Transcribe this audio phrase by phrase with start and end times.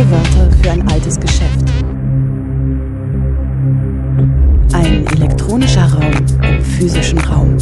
[0.00, 1.60] Neue Wörter für ein altes Geschäft.
[4.72, 6.10] Ein elektronischer Raum
[6.42, 7.58] im physischen Raum.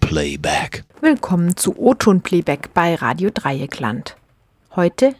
[0.00, 0.84] Playback.
[1.00, 4.16] Willkommen zu O-Ton Playback bei Radio Dreieckland.
[4.74, 5.14] Heute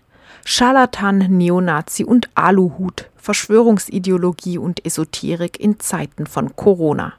[0.45, 7.13] Scharlatan, Neonazi und Aluhut, Verschwörungsideologie und Esoterik in Zeiten von Corona.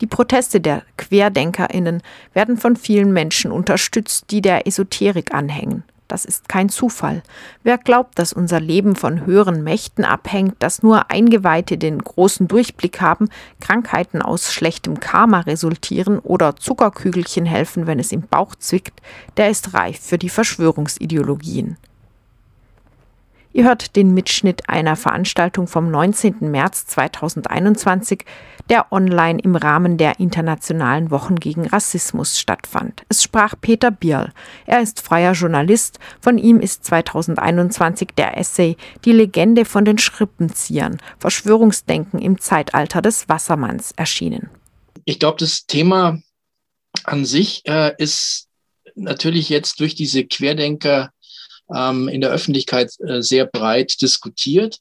[0.00, 2.02] Die Proteste der Querdenkerinnen
[2.32, 5.82] werden von vielen Menschen unterstützt, die der Esoterik anhängen.
[6.08, 7.22] Das ist kein Zufall.
[7.62, 13.02] Wer glaubt, dass unser Leben von höheren Mächten abhängt, dass nur Eingeweihte den großen Durchblick
[13.02, 13.28] haben,
[13.60, 19.02] Krankheiten aus schlechtem Karma resultieren oder Zuckerkügelchen helfen, wenn es im Bauch zwickt,
[19.36, 21.76] der ist reif für die Verschwörungsideologien.
[23.52, 26.50] Ihr hört den Mitschnitt einer Veranstaltung vom 19.
[26.50, 28.24] März 2021,
[28.68, 33.04] der online im Rahmen der Internationalen Wochen gegen Rassismus stattfand.
[33.08, 34.32] Es sprach Peter Bierl.
[34.66, 35.98] Er ist freier Journalist.
[36.20, 38.76] Von ihm ist 2021 der Essay
[39.06, 44.50] Die Legende von den Schrippenziehern, Verschwörungsdenken im Zeitalter des Wassermanns erschienen.
[45.06, 46.20] Ich glaube, das Thema
[47.04, 48.48] an sich äh, ist
[48.94, 51.10] natürlich jetzt durch diese Querdenker
[51.74, 54.78] ähm, in der Öffentlichkeit äh, sehr breit diskutiert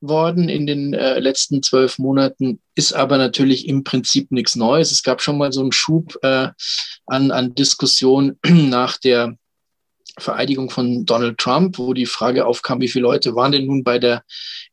[0.00, 4.90] worden in den äh, letzten zwölf Monaten, ist aber natürlich im Prinzip nichts Neues.
[4.90, 6.48] Es gab schon mal so einen Schub äh,
[7.06, 9.36] an, an Diskussion nach der
[10.18, 13.98] Vereidigung von Donald Trump, wo die Frage aufkam, wie viele Leute waren denn nun bei
[13.98, 14.22] der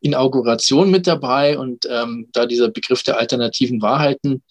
[0.01, 4.43] Inauguration mit dabei und ähm, da dieser Begriff der alternativen Wahrheiten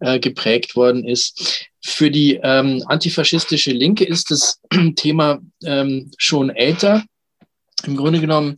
[0.00, 1.66] äh, geprägt worden ist.
[1.84, 4.60] Für die ähm, antifaschistische Linke ist das
[4.96, 7.04] Thema ähm, schon älter.
[7.84, 8.56] Im Grunde genommen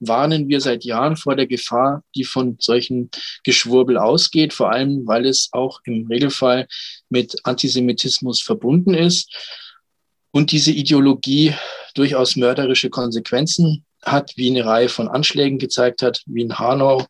[0.00, 3.10] warnen wir seit Jahren vor der Gefahr, die von solchen
[3.44, 6.68] Geschwurbel ausgeht, vor allem weil es auch im Regelfall
[7.08, 9.30] mit Antisemitismus verbunden ist
[10.30, 11.54] und diese Ideologie
[11.94, 17.06] durchaus mörderische Konsequenzen hat, wie eine Reihe von Anschlägen gezeigt hat, wie in Hanau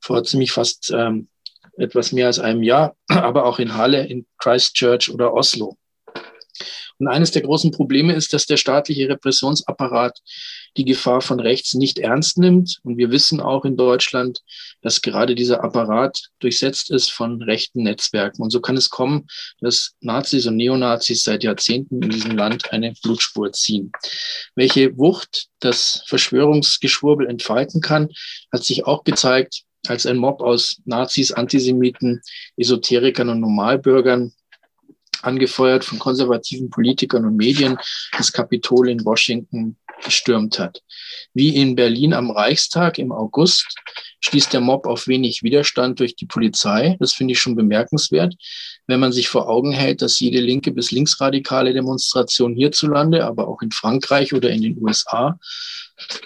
[0.00, 1.28] vor ziemlich fast ähm,
[1.76, 5.76] etwas mehr als einem Jahr, aber auch in Halle, in Christchurch oder Oslo.
[6.98, 10.18] Und eines der großen Probleme ist, dass der staatliche Repressionsapparat
[10.76, 12.78] die Gefahr von rechts nicht ernst nimmt.
[12.82, 14.40] Und wir wissen auch in Deutschland,
[14.82, 18.42] dass gerade dieser Apparat durchsetzt ist von rechten Netzwerken.
[18.42, 19.26] Und so kann es kommen,
[19.60, 23.92] dass Nazis und Neonazis seit Jahrzehnten in diesem Land eine Blutspur ziehen.
[24.54, 28.08] Welche Wucht das Verschwörungsgeschwurbel entfalten kann,
[28.52, 32.20] hat sich auch gezeigt, als ein Mob aus Nazis, Antisemiten,
[32.56, 34.32] Esoterikern und Normalbürgern
[35.22, 37.78] angefeuert von konservativen Politikern und Medien,
[38.16, 40.82] das Kapitol in Washington gestürmt hat.
[41.34, 43.74] Wie in Berlin am Reichstag im August
[44.20, 46.96] stieß der Mob auf wenig Widerstand durch die Polizei.
[47.00, 48.34] Das finde ich schon bemerkenswert,
[48.86, 53.62] wenn man sich vor Augen hält, dass jede linke bis linksradikale Demonstration hierzulande, aber auch
[53.62, 55.38] in Frankreich oder in den USA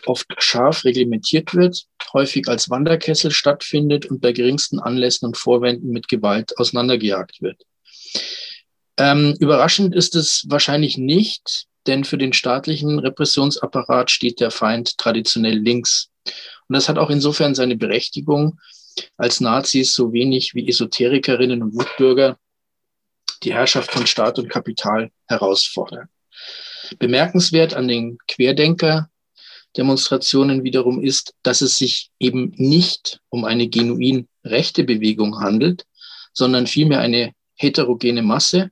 [0.06, 6.08] oft scharf reglementiert wird, häufig als Wanderkessel stattfindet und bei geringsten Anlässen und Vorwänden mit
[6.08, 7.62] Gewalt auseinandergejagt wird.
[8.96, 15.58] Ähm, überraschend ist es wahrscheinlich nicht, denn für den staatlichen Repressionsapparat steht der Feind traditionell
[15.58, 16.10] links.
[16.68, 18.58] Und das hat auch insofern seine Berechtigung,
[19.16, 22.38] als Nazis so wenig wie Esoterikerinnen und Wutbürger
[23.42, 26.08] die Herrschaft von Staat und Kapital herausfordern.
[26.98, 34.84] Bemerkenswert an den Querdenker-Demonstrationen wiederum ist, dass es sich eben nicht um eine genuin rechte
[34.84, 35.84] Bewegung handelt,
[36.32, 38.70] sondern vielmehr eine heterogene Masse,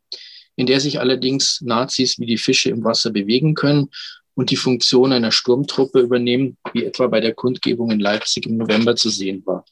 [0.57, 3.91] in der sich allerdings Nazis wie die Fische im Wasser bewegen können
[4.35, 8.97] und die Funktion einer Sturmtruppe übernehmen, wie etwa bei der Kundgebung in Leipzig im November
[8.97, 9.65] zu sehen war.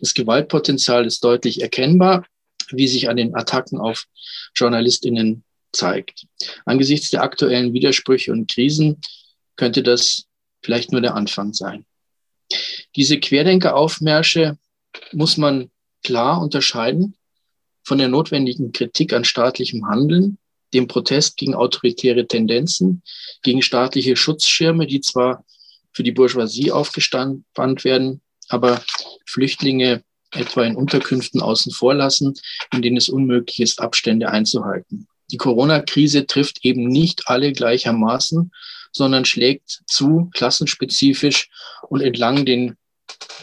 [0.00, 2.24] Das Gewaltpotenzial ist deutlich erkennbar,
[2.70, 4.06] wie sich an den Attacken auf
[4.54, 6.26] Journalistinnen zeigt.
[6.64, 9.00] Angesichts der aktuellen Widersprüche und Krisen
[9.56, 10.24] könnte das
[10.62, 11.84] vielleicht nur der Anfang sein.
[12.96, 14.58] Diese Querdenkeraufmärsche
[15.12, 15.70] muss man
[16.02, 17.14] klar unterscheiden
[17.88, 20.36] von der notwendigen Kritik an staatlichem Handeln,
[20.74, 23.02] dem Protest gegen autoritäre Tendenzen,
[23.42, 25.44] gegen staatliche Schutzschirme, die zwar
[25.92, 28.20] für die Bourgeoisie aufgespannt werden,
[28.50, 28.82] aber
[29.26, 32.34] Flüchtlinge etwa in Unterkünften außen vor lassen,
[32.74, 35.08] in denen es unmöglich ist, Abstände einzuhalten.
[35.30, 38.52] Die Corona-Krise trifft eben nicht alle gleichermaßen,
[38.92, 41.48] sondern schlägt zu klassenspezifisch
[41.88, 42.76] und entlang den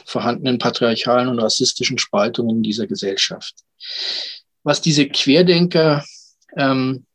[0.06, 3.56] vorhandenen patriarchalen und rassistischen Spaltungen dieser Gesellschaft.
[4.66, 6.04] Was diese Querdenker
[6.58, 7.06] ähm,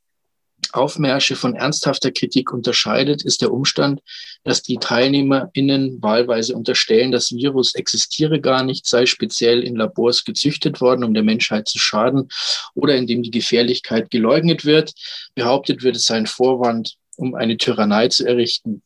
[0.71, 4.03] Aufmärsche von ernsthafter Kritik unterscheidet, ist der Umstand,
[4.45, 10.81] dass die TeilnehmerInnen wahlweise unterstellen, das Virus existiere gar nicht, sei speziell in Labors gezüchtet
[10.81, 12.29] worden, um der Menschheit zu schaden
[12.75, 14.93] oder indem die Gefährlichkeit geleugnet wird.
[15.35, 18.83] Behauptet wird, es sei ein Vorwand, um eine Tyrannei zu errichten.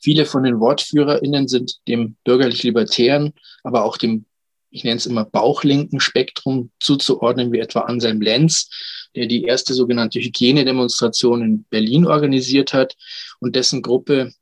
[0.00, 3.32] Viele von den WortführerInnen sind dem bürgerlich-libertären,
[3.62, 4.24] aber auch dem,
[4.70, 8.68] ich nenne es immer bauchlinken Spektrum zuzuordnen, wie etwa Anselm Lenz,
[9.14, 12.96] der die erste sogenannte Hygienedemonstration in Berlin organisiert hat
[13.40, 14.32] und dessen Gruppe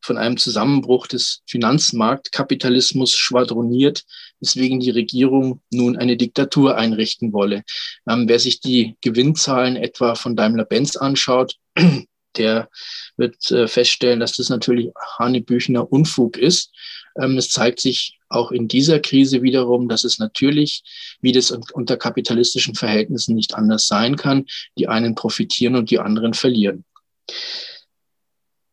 [0.00, 4.04] von einem Zusammenbruch des Finanzmarktkapitalismus schwadroniert,
[4.40, 7.64] weswegen die Regierung nun eine Diktatur einrichten wolle.
[8.08, 11.56] Ähm, wer sich die Gewinnzahlen etwa von Daimler-Benz anschaut,
[12.36, 12.68] der
[13.16, 16.72] wird äh, feststellen, dass das natürlich Hanebüchner Unfug ist.
[17.16, 20.82] Ähm, es zeigt sich auch in dieser Krise wiederum, dass es natürlich,
[21.20, 24.46] wie das unter kapitalistischen Verhältnissen nicht anders sein kann,
[24.78, 26.84] die einen profitieren und die anderen verlieren.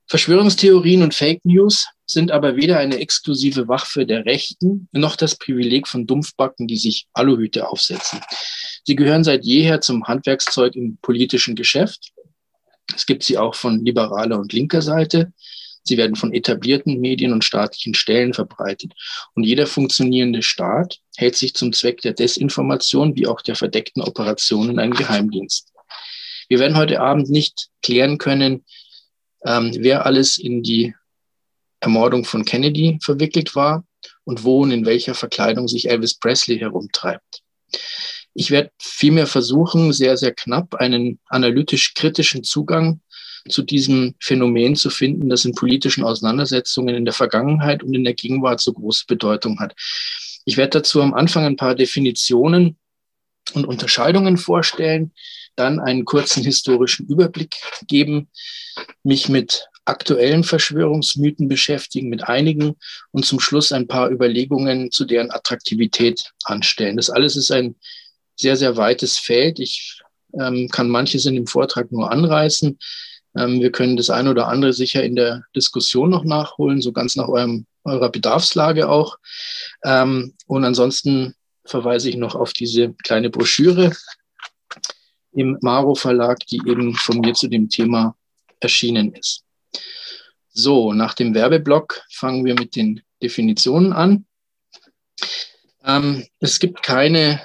[0.08, 5.88] Verschwörungstheorien und Fake News sind aber weder eine exklusive Waffe der Rechten noch das Privileg
[5.88, 8.20] von Dumpfbacken, die sich Aluhüte aufsetzen.
[8.84, 12.12] Sie gehören seit jeher zum Handwerkszeug im politischen Geschäft.
[12.94, 15.32] Es gibt sie auch von liberaler und linker Seite.
[15.84, 18.94] Sie werden von etablierten Medien und staatlichen Stellen verbreitet.
[19.34, 24.80] Und jeder funktionierende Staat hält sich zum Zweck der Desinformation wie auch der verdeckten Operationen
[24.80, 25.72] einen Geheimdienst.
[26.50, 28.66] Wir werden heute Abend nicht klären können,
[29.46, 30.94] ähm, wer alles in die
[31.80, 33.86] Ermordung von Kennedy verwickelt war
[34.24, 37.42] und wo und in welcher Verkleidung sich Elvis Presley herumtreibt.
[38.34, 43.02] Ich werde vielmehr versuchen, sehr, sehr knapp einen analytisch-kritischen Zugang
[43.50, 48.14] zu diesem Phänomen zu finden, das in politischen Auseinandersetzungen in der Vergangenheit und in der
[48.14, 49.76] Gegenwart so große Bedeutung hat.
[50.46, 52.78] Ich werde dazu am Anfang ein paar Definitionen
[53.54, 55.12] und Unterscheidungen vorstellen,
[55.56, 57.56] dann einen kurzen historischen Überblick
[57.88, 58.30] geben,
[59.04, 62.78] mich mit aktuellen Verschwörungsmythen beschäftigen, mit einigen
[63.12, 66.98] und zum Schluss ein paar Überlegungen zu deren Attraktivität anstellen.
[66.98, 67.76] Das alles ist ein
[68.36, 69.60] sehr, sehr weites Feld.
[69.60, 70.00] Ich
[70.40, 72.78] ähm, kann manches in dem Vortrag nur anreißen.
[73.36, 77.16] Ähm, wir können das eine oder andere sicher in der Diskussion noch nachholen, so ganz
[77.16, 79.18] nach eurem, eurer Bedarfslage auch.
[79.84, 81.36] Ähm, und ansonsten
[81.66, 83.92] verweise ich noch auf diese kleine Broschüre
[85.34, 88.16] im Maro Verlag, die eben von mir zu dem Thema
[88.60, 89.44] erschienen ist.
[90.54, 94.26] So, nach dem Werbeblock fangen wir mit den Definitionen an.
[95.86, 97.42] Ähm, es gibt keine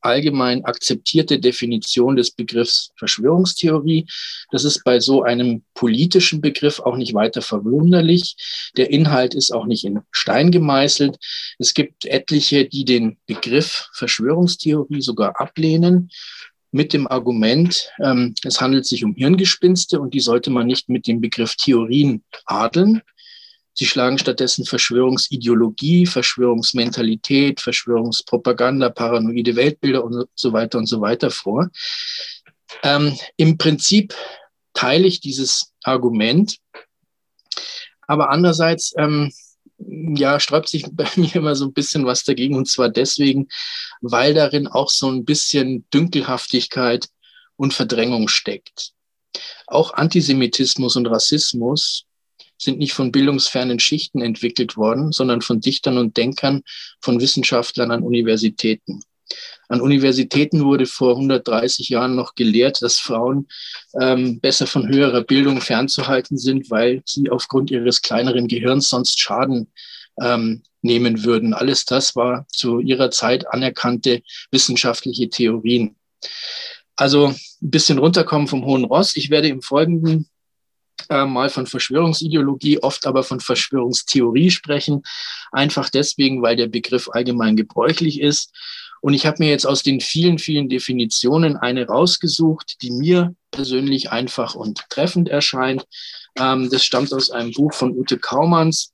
[0.00, 4.06] allgemein akzeptierte Definition des Begriffs Verschwörungstheorie.
[4.50, 8.36] Das ist bei so einem politischen Begriff auch nicht weiter verwunderlich.
[8.76, 11.18] Der Inhalt ist auch nicht in Stein gemeißelt.
[11.58, 16.10] Es gibt etliche, die den Begriff Verschwörungstheorie sogar ablehnen
[16.72, 21.06] mit dem Argument, ähm, es handelt sich um Hirngespinste und die sollte man nicht mit
[21.06, 23.02] dem Begriff Theorien adeln.
[23.74, 31.70] Sie schlagen stattdessen Verschwörungsideologie, Verschwörungsmentalität, Verschwörungspropaganda, paranoide Weltbilder und so weiter und so weiter vor.
[32.82, 34.14] Ähm, Im Prinzip
[34.74, 36.58] teile ich dieses Argument,
[38.06, 39.32] aber andererseits ähm,
[39.78, 43.48] ja, sträubt sich bei mir immer so ein bisschen was dagegen und zwar deswegen,
[44.00, 47.08] weil darin auch so ein bisschen Dünkelhaftigkeit
[47.56, 48.92] und Verdrängung steckt.
[49.66, 52.06] Auch Antisemitismus und Rassismus
[52.58, 56.62] sind nicht von bildungsfernen Schichten entwickelt worden, sondern von Dichtern und Denkern,
[57.00, 59.02] von Wissenschaftlern an Universitäten.
[59.68, 63.46] An Universitäten wurde vor 130 Jahren noch gelehrt, dass Frauen
[64.00, 69.72] ähm, besser von höherer Bildung fernzuhalten sind, weil sie aufgrund ihres kleineren Gehirns sonst Schaden
[70.20, 71.54] ähm, nehmen würden.
[71.54, 75.94] Alles das war zu ihrer Zeit anerkannte wissenschaftliche Theorien.
[76.96, 79.16] Also ein bisschen runterkommen vom hohen Ross.
[79.16, 80.28] Ich werde im Folgenden
[81.10, 85.02] äh, mal von Verschwörungsideologie, oft aber von Verschwörungstheorie sprechen.
[85.52, 88.54] Einfach deswegen, weil der Begriff allgemein gebräuchlich ist.
[89.00, 94.12] Und ich habe mir jetzt aus den vielen, vielen Definitionen eine rausgesucht, die mir persönlich
[94.12, 95.84] einfach und treffend erscheint.
[96.38, 98.92] Ähm, das stammt aus einem Buch von Ute Kaumanns.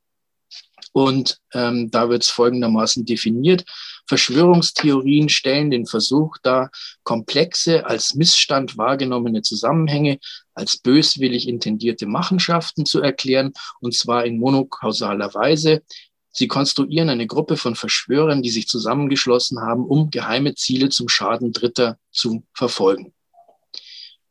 [0.93, 3.65] Und ähm, da wird es folgendermaßen definiert.
[4.07, 6.71] Verschwörungstheorien stellen den Versuch dar,
[7.03, 10.19] komplexe, als Missstand wahrgenommene Zusammenhänge
[10.57, 15.83] als böswillig intendierte Machenschaften zu erklären, und zwar in monokausaler Weise.
[16.31, 21.53] Sie konstruieren eine Gruppe von Verschwörern, die sich zusammengeschlossen haben, um geheime Ziele zum Schaden
[21.53, 23.13] Dritter zu verfolgen.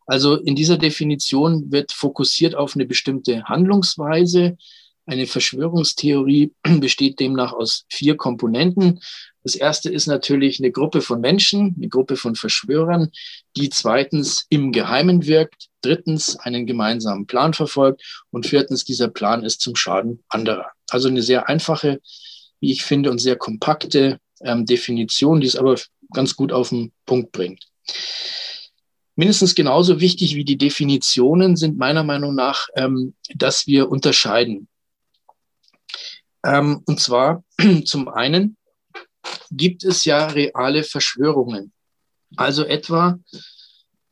[0.06, 4.58] Also in dieser Definition wird fokussiert auf eine bestimmte Handlungsweise,
[5.06, 9.00] Eine Verschwörungstheorie besteht demnach aus vier Komponenten.
[9.44, 13.12] Das erste ist natürlich eine Gruppe von Menschen, eine Gruppe von Verschwörern,
[13.56, 19.62] die zweitens im Geheimen wirkt, drittens einen gemeinsamen Plan verfolgt und viertens dieser Plan ist
[19.62, 20.72] zum Schaden anderer.
[20.90, 22.02] Also eine sehr einfache,
[22.60, 25.76] wie ich finde, und sehr kompakte ähm, Definition, die es aber
[26.12, 27.68] ganz gut auf den Punkt bringt.
[29.16, 34.68] Mindestens genauso wichtig wie die Definitionen sind meiner Meinung nach, ähm, dass wir unterscheiden.
[36.46, 37.44] Ähm, und zwar
[37.86, 38.58] zum einen
[39.52, 41.74] gibt es ja reale Verschwörungen.
[42.38, 43.20] Also etwa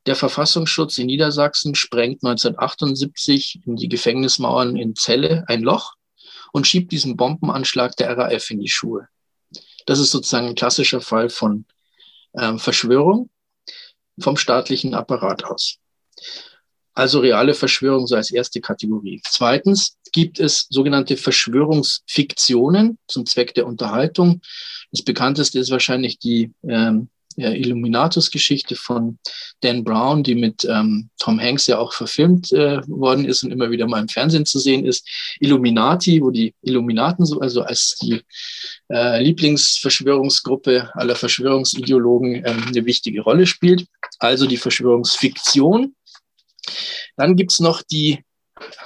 [0.06, 5.94] der Verfassungsschutz in Niedersachsen sprengt 1978 in die Gefängnismauern in Celle ein Loch
[6.52, 9.08] und schiebt diesen Bombenanschlag der RAF in die Schuhe.
[9.86, 11.66] Das ist sozusagen ein klassischer Fall von
[12.36, 13.30] ähm, Verschwörung
[14.20, 15.80] vom staatlichen Apparat aus.
[16.94, 19.22] Also reale Verschwörung so als erste Kategorie.
[19.26, 24.42] Zweitens gibt es sogenannte Verschwörungsfiktionen zum Zweck der Unterhaltung.
[24.92, 29.18] Das bekannteste ist wahrscheinlich die ähm, Illuminatus-Geschichte von
[29.62, 33.72] Dan Brown, die mit ähm, Tom Hanks ja auch verfilmt äh, worden ist und immer
[33.72, 35.08] wieder mal im Fernsehen zu sehen ist.
[35.40, 38.22] Illuminati, wo die Illuminaten so, also als die
[38.92, 43.86] äh, Lieblingsverschwörungsgruppe aller Verschwörungsideologen ähm, eine wichtige Rolle spielt.
[44.20, 45.96] Also die Verschwörungsfiktion.
[47.16, 48.24] Dann gibt's noch die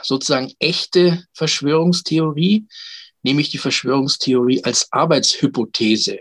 [0.04, 2.68] sozusagen echte Verschwörungstheorie,
[3.24, 6.20] nämlich die Verschwörungstheorie als Arbeitshypothese.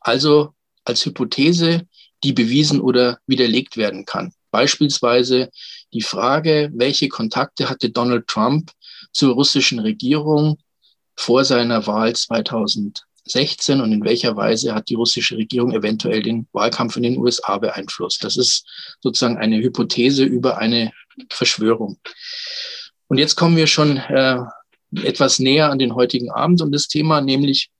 [0.00, 1.88] Also als Hypothese,
[2.22, 4.32] die bewiesen oder widerlegt werden kann.
[4.50, 5.50] Beispielsweise
[5.92, 8.70] die Frage, welche Kontakte hatte Donald Trump
[9.12, 10.58] zur russischen Regierung
[11.16, 12.14] vor seiner Wahl
[13.26, 17.58] 2016 und in welcher Weise hat die russische Regierung eventuell den Wahlkampf in den USA
[17.58, 18.22] beeinflusst.
[18.22, 18.66] Das ist
[19.00, 20.92] sozusagen eine Hypothese über eine
[21.30, 21.98] Verschwörung.
[23.08, 24.38] Und jetzt kommen wir schon äh,
[25.02, 27.70] etwas näher an den heutigen Abend und das Thema, nämlich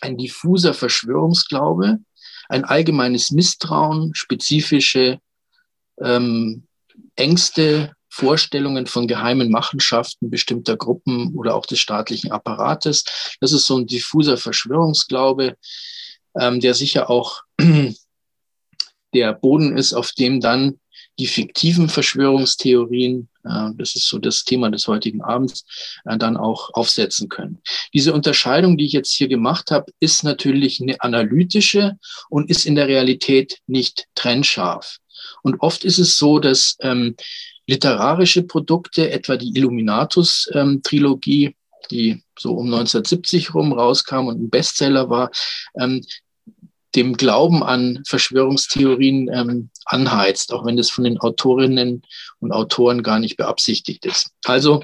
[0.00, 1.98] ein diffuser Verschwörungsglaube,
[2.48, 5.18] ein allgemeines Misstrauen, spezifische
[6.00, 6.66] ähm,
[7.16, 13.04] Ängste, Vorstellungen von geheimen Machenschaften bestimmter Gruppen oder auch des staatlichen Apparates.
[13.40, 15.56] Das ist so ein diffuser Verschwörungsglaube,
[16.38, 17.42] ähm, der sicher auch
[19.14, 20.80] der Boden ist, auf dem dann
[21.20, 25.64] die fiktiven Verschwörungstheorien, äh, das ist so das Thema des heutigen Abends,
[26.04, 27.62] äh, dann auch aufsetzen können.
[27.94, 31.98] Diese Unterscheidung, die ich jetzt hier gemacht habe, ist natürlich eine analytische
[32.30, 34.98] und ist in der Realität nicht trennscharf.
[35.42, 37.14] Und oft ist es so, dass ähm,
[37.68, 41.54] literarische Produkte, etwa die Illuminatus-Trilogie, ähm,
[41.90, 45.30] die so um 1970 rum rauskam und ein Bestseller war,
[45.78, 46.04] ähm,
[46.94, 52.02] dem Glauben an Verschwörungstheorien ähm, anheizt, auch wenn das von den Autorinnen
[52.40, 54.30] und Autoren gar nicht beabsichtigt ist.
[54.44, 54.82] Also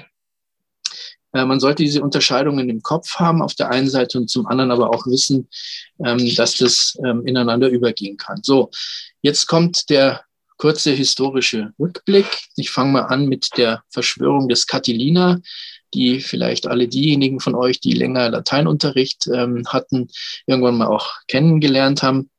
[1.33, 4.69] äh, man sollte diese Unterscheidungen im Kopf haben auf der einen Seite und zum anderen
[4.69, 5.49] aber auch wissen,
[6.05, 8.41] ähm, dass das ähm, ineinander übergehen kann.
[8.43, 8.69] So,
[9.23, 10.24] jetzt kommt der
[10.57, 12.25] kurze historische Rückblick.
[12.55, 15.39] Ich fange mal an mit der Verschwörung des Catilina
[15.95, 20.09] die vielleicht alle diejenigen von euch, die länger Lateinunterricht ähm, hatten,
[20.45, 22.29] irgendwann mal auch kennengelernt haben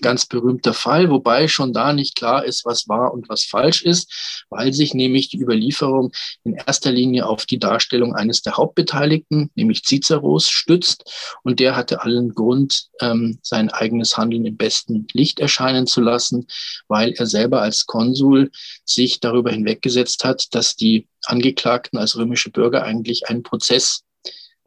[0.00, 4.44] ganz berühmter Fall, wobei schon da nicht klar ist, was wahr und was falsch ist,
[4.50, 6.12] weil sich nämlich die Überlieferung
[6.44, 11.38] in erster Linie auf die Darstellung eines der Hauptbeteiligten, nämlich Ciceros, stützt.
[11.42, 16.46] Und der hatte allen Grund, ähm, sein eigenes Handeln im besten Licht erscheinen zu lassen,
[16.88, 18.50] weil er selber als Konsul
[18.84, 24.05] sich darüber hinweggesetzt hat, dass die Angeklagten als römische Bürger eigentlich einen Prozess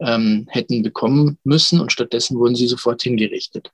[0.00, 3.70] ähm, hätten bekommen müssen und stattdessen wurden sie sofort hingerichtet.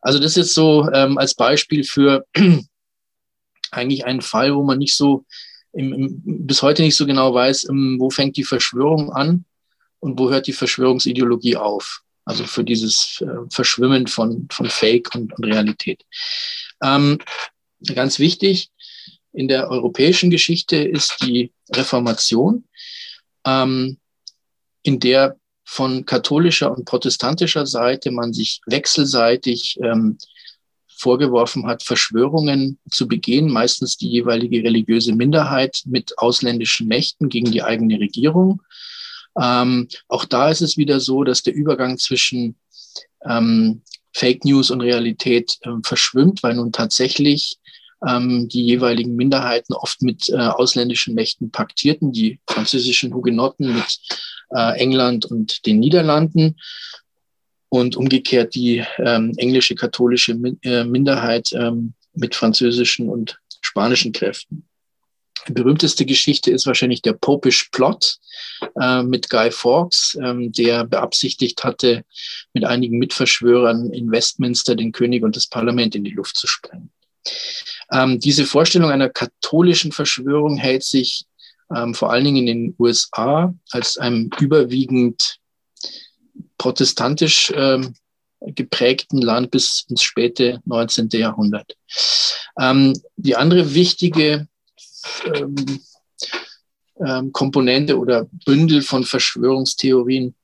[0.00, 2.26] Also das ist so ähm, als Beispiel für
[3.70, 5.24] eigentlich einen Fall, wo man nicht so
[5.72, 9.44] im, im, bis heute nicht so genau weiß, im, ähm, wo fängt die Verschwörung an
[10.00, 12.02] und wo hört die Verschwörungsideologie auf.
[12.24, 16.04] Also für dieses äh, Verschwimmen von, von Fake und, und Realität.
[16.82, 17.18] Ähm,
[17.94, 18.70] ganz wichtig
[19.32, 22.64] in der europäischen Geschichte ist die Reformation,
[23.44, 23.98] ähm,
[24.82, 25.36] in der
[25.66, 30.16] von katholischer und protestantischer Seite man sich wechselseitig ähm,
[30.96, 37.62] vorgeworfen hat, Verschwörungen zu begehen, meistens die jeweilige religiöse Minderheit mit ausländischen Mächten gegen die
[37.62, 38.62] eigene Regierung.
[39.38, 42.56] Ähm, auch da ist es wieder so, dass der Übergang zwischen
[43.28, 43.82] ähm,
[44.12, 47.58] Fake News und Realität äh, verschwimmt, weil nun tatsächlich
[48.06, 53.98] ähm, die jeweiligen Minderheiten oft mit äh, ausländischen Mächten paktierten, die französischen Hugenotten mit
[54.50, 56.56] äh, England und den Niederlanden
[57.68, 64.66] und umgekehrt die ähm, englische katholische Min äh, Minderheit ähm, mit französischen und spanischen Kräften.
[65.48, 68.18] Die berühmteste Geschichte ist wahrscheinlich der Popish Plot
[68.80, 72.04] äh, mit Guy Fawkes, ähm, der beabsichtigt hatte,
[72.52, 76.90] mit einigen Mitverschwörern in Westminster den König und das Parlament in die Luft zu sprengen.
[77.92, 81.26] Ähm, diese Vorstellung einer katholischen Verschwörung hält sich
[81.74, 85.38] ähm, vor allen Dingen in den USA als einem überwiegend
[86.58, 87.94] protestantisch ähm,
[88.40, 91.08] geprägten Land bis ins späte 19.
[91.12, 91.76] Jahrhundert.
[92.58, 94.46] Ähm, die andere wichtige
[95.24, 95.80] ähm,
[97.04, 100.34] ähm, Komponente oder Bündel von Verschwörungstheorien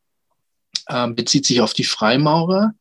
[1.15, 2.75] bezieht sich auf die Freimaurer,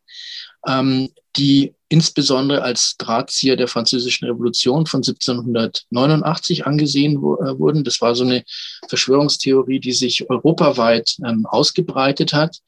[1.38, 7.84] die insbesondere als Drahtzieher der Französischen Revolution von 1789 angesehen äh, wurden.
[7.84, 8.46] Das war so eine
[8.88, 12.60] Verschwörungstheorie, die sich europaweit ähm, ausgebreitet hat.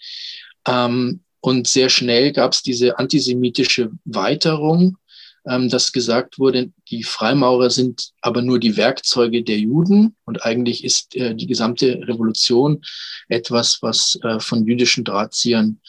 [0.68, 4.98] Ähm, und sehr schnell gab es diese antisemitische Weiterung
[5.46, 10.86] ähm, dass gesagt wurde, die Freimaurer sind aber nur die Werkzeuge der Juden und eigentlich
[10.86, 12.82] ist äh, die gesamte Revolution
[13.28, 15.82] etwas, was äh, von jüdischen Drahtziehern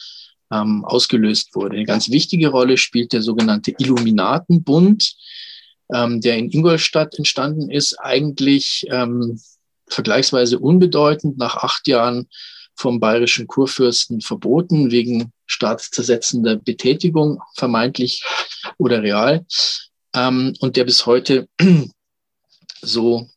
[0.61, 1.75] ähm, ausgelöst wurde.
[1.75, 5.15] Eine ganz wichtige Rolle spielt der sogenannte Illuminatenbund,
[5.93, 9.39] ähm, der in Ingolstadt entstanden ist, eigentlich ähm,
[9.87, 12.27] vergleichsweise unbedeutend nach acht Jahren
[12.75, 18.23] vom bayerischen Kurfürsten verboten wegen staatszersetzender Betätigung, vermeintlich
[18.77, 19.45] oder real.
[20.13, 21.47] Ähm, und der bis heute
[22.81, 23.29] so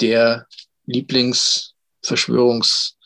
[0.00, 0.46] der
[0.86, 2.96] Lieblingsverschwörungs,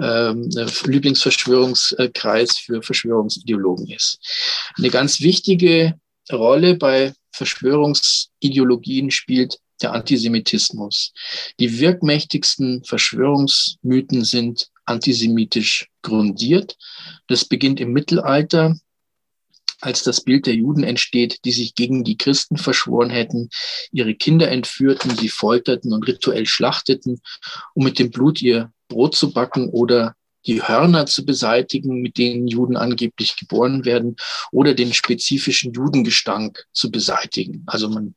[0.00, 0.50] ähm,
[0.84, 4.18] Lieblingsverschwörungskreis für Verschwörungsideologen ist.
[4.76, 5.94] Eine ganz wichtige
[6.30, 11.12] Rolle bei Verschwörungsideologien spielt der Antisemitismus.
[11.60, 16.76] Die wirkmächtigsten Verschwörungsmythen sind antisemitisch grundiert.
[17.28, 18.76] Das beginnt im Mittelalter,
[19.80, 23.48] als das Bild der Juden entsteht, die sich gegen die Christen verschworen hätten,
[23.92, 27.20] ihre Kinder entführten, sie folterten und rituell schlachteten,
[27.74, 30.14] um mit dem Blut ihr Brot zu backen oder
[30.46, 34.16] die Hörner zu beseitigen, mit denen Juden angeblich geboren werden,
[34.50, 37.64] oder den spezifischen Judengestank zu beseitigen.
[37.66, 38.14] Also man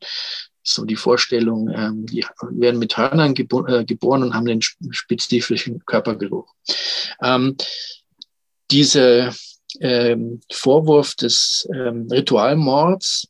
[0.62, 5.84] so die Vorstellung, ähm, die werden mit Hörnern gebo äh, geboren und haben den spezifischen
[5.84, 6.54] Körpergeruch.
[7.20, 7.56] Ähm,
[8.70, 9.34] dieser
[9.80, 13.28] ähm, Vorwurf des ähm, Ritualmords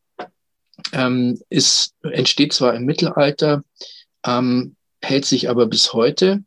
[0.93, 3.63] ähm, ist, entsteht zwar im Mittelalter,
[4.25, 6.43] ähm, hält sich aber bis heute.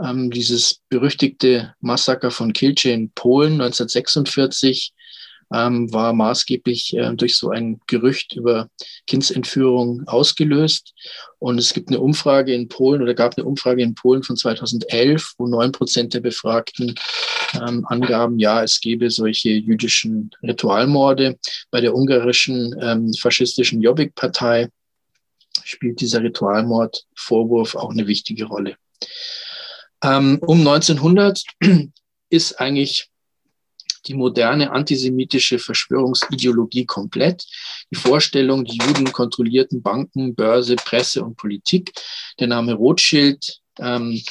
[0.00, 4.92] Ähm, dieses berüchtigte Massaker von Kilce in Polen 1946
[5.52, 8.68] ähm, war maßgeblich äh, durch so ein Gerücht über
[9.06, 10.94] Kindsentführung ausgelöst.
[11.38, 15.34] Und es gibt eine Umfrage in Polen oder gab eine Umfrage in Polen von 2011,
[15.38, 16.94] wo neun Prozent der Befragten
[17.54, 21.38] ähm, angaben, ja, es gebe solche jüdischen Ritualmorde.
[21.70, 24.68] Bei der ungarischen ähm, faschistischen Jobbik-Partei
[25.64, 28.76] spielt dieser Ritualmordvorwurf auch eine wichtige Rolle.
[30.02, 31.42] Ähm, um 1900
[32.30, 33.08] ist eigentlich
[34.08, 37.46] die moderne antisemitische Verschwörungsideologie komplett.
[37.90, 41.92] Die Vorstellung, die Juden kontrollierten Banken, Börse, Presse und Politik.
[42.40, 44.22] Der Name Rothschild ähm,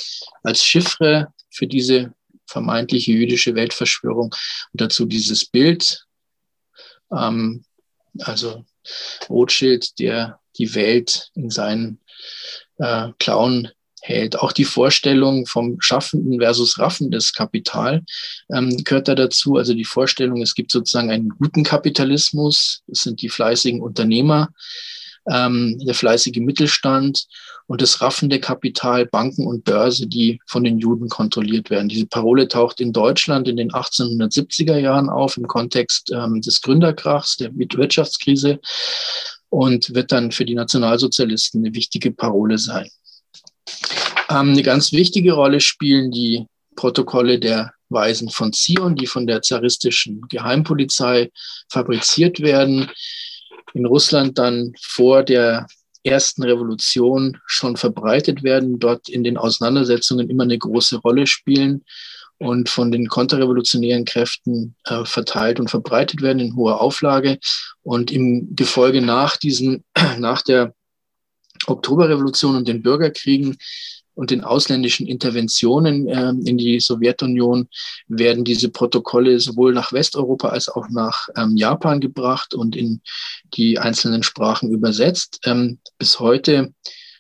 [0.43, 2.13] als Chiffre für diese
[2.45, 4.33] vermeintliche jüdische Weltverschwörung
[4.73, 6.05] und dazu dieses Bild.
[7.11, 7.63] Ähm,
[8.19, 8.65] also
[9.29, 11.99] Rothschild, der die Welt in seinen
[12.77, 13.69] äh, Klauen
[14.07, 14.39] hält.
[14.39, 18.03] Auch die Vorstellung vom schaffenden versus raffendes Kapital
[18.53, 19.57] ähm, gehört da dazu.
[19.57, 24.49] Also die Vorstellung, es gibt sozusagen einen guten Kapitalismus, das sind die fleißigen Unternehmer,
[25.29, 27.27] ähm, der fleißige Mittelstand
[27.67, 31.89] und das raffende Kapital, Banken und Börse, die von den Juden kontrolliert werden.
[31.89, 37.37] Diese Parole taucht in Deutschland in den 1870er Jahren auf im Kontext ähm, des Gründerkrachs,
[37.37, 38.59] der Wirtschaftskrise
[39.49, 42.89] und wird dann für die Nationalsozialisten eine wichtige Parole sein.
[44.29, 49.41] Ähm, eine ganz wichtige Rolle spielen die Protokolle der Weisen von Zion, die von der
[49.41, 51.31] zaristischen Geheimpolizei
[51.69, 52.89] fabriziert werden,
[53.73, 55.67] in Russland dann vor der
[56.03, 61.83] ersten Revolution schon verbreitet werden, dort in den Auseinandersetzungen immer eine große Rolle spielen
[62.37, 67.39] und von den konterrevolutionären Kräften äh, verteilt und verbreitet werden in hoher Auflage.
[67.81, 69.83] Und im Gefolge nach diesen,
[70.17, 70.73] nach der
[71.67, 73.57] Oktoberrevolution und den Bürgerkriegen
[74.17, 77.69] und den ausländischen Interventionen äh, in die Sowjetunion
[78.07, 83.01] werden diese Protokolle sowohl nach Westeuropa als auch nach ähm, Japan gebracht und in
[83.53, 85.39] die einzelnen Sprachen übersetzt.
[85.45, 86.73] Ähm, bis heute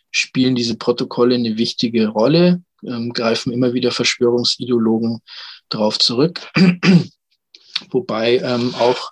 [0.09, 5.21] spielen diese Protokolle eine wichtige Rolle, ähm, greifen immer wieder Verschwörungsideologen
[5.69, 6.41] darauf zurück,
[7.91, 9.11] wobei ähm, auch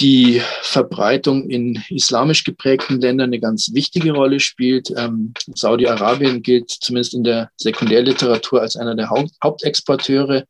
[0.00, 4.92] die Verbreitung in islamisch geprägten Ländern eine ganz wichtige Rolle spielt.
[4.96, 10.44] Ähm, Saudi-Arabien gilt zumindest in der Sekundärliteratur als einer der Haupt Hauptexporteure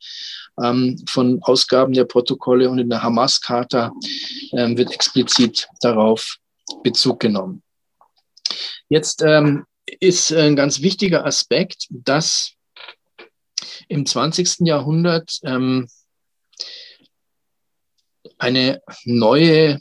[0.62, 3.92] ähm, von Ausgaben der Protokolle und in der Hamas-Charta
[4.52, 6.36] ähm, wird explizit darauf
[6.82, 7.62] Bezug genommen.
[8.88, 9.64] Jetzt ähm,
[10.00, 12.52] ist ein ganz wichtiger Aspekt, dass
[13.88, 14.60] im 20.
[14.60, 15.88] Jahrhundert ähm,
[18.38, 19.80] eine neue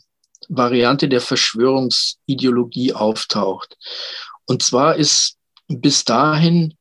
[0.50, 3.78] Variante der Verschwörungsideologie auftaucht.
[4.46, 6.76] Und zwar ist bis dahin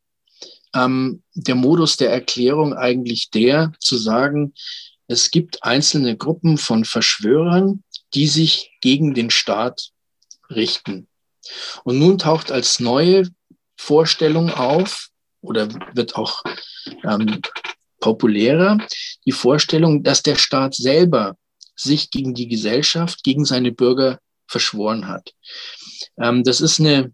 [0.74, 4.54] ähm, der Modus der Erklärung eigentlich der, zu sagen,
[5.08, 7.82] es gibt einzelne Gruppen von Verschwörern,
[8.14, 9.90] die sich gegen den Staat
[10.50, 11.08] richten.
[11.84, 13.28] Und nun taucht als neue
[13.76, 15.08] Vorstellung auf
[15.40, 16.42] oder wird auch
[17.04, 17.40] ähm,
[18.00, 18.78] populärer
[19.24, 21.36] die Vorstellung, dass der Staat selber
[21.76, 25.34] sich gegen die Gesellschaft, gegen seine Bürger verschworen hat.
[26.18, 27.12] Ähm, das ist eine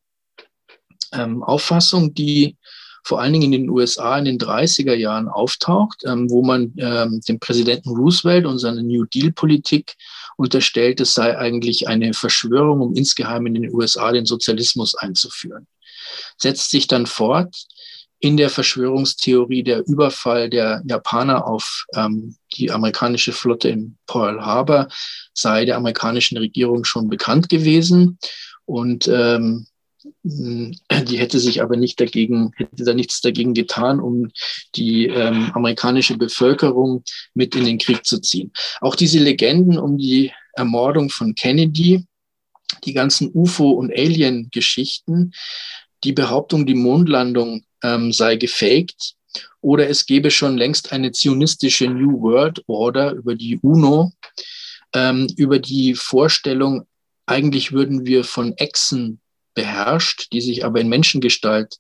[1.13, 2.57] ähm, Auffassung, die
[3.05, 7.21] vor allen Dingen in den USA in den 30er Jahren auftaucht, ähm, wo man ähm,
[7.27, 9.97] dem Präsidenten Roosevelt und seine New Deal-Politik
[10.37, 15.67] unterstellt, es sei eigentlich eine Verschwörung, um insgeheim in den USA den Sozialismus einzuführen.
[16.37, 17.57] Setzt sich dann fort
[18.21, 24.89] in der Verschwörungstheorie der Überfall der Japaner auf ähm, die amerikanische Flotte in Pearl Harbor
[25.35, 28.19] sei der amerikanischen Regierung schon bekannt gewesen.
[28.65, 29.67] Und ähm,
[30.25, 34.31] die hätte sich aber nicht dagegen, hätte da nichts dagegen getan, um
[34.75, 38.53] die ähm, amerikanische Bevölkerung mit in den Krieg zu ziehen.
[38.81, 42.05] Auch diese Legenden um die Ermordung von Kennedy,
[42.85, 45.33] die ganzen UFO- und Alien-Geschichten,
[46.05, 49.15] die Behauptung, die Mondlandung ähm, sei gefaked
[49.61, 54.13] oder es gebe schon längst eine zionistische New World Order über die UNO,
[54.95, 56.87] ähm, über die Vorstellung,
[57.27, 59.21] eigentlich würden wir von Echsen
[59.55, 61.77] beherrscht, die sich aber in Menschengestalt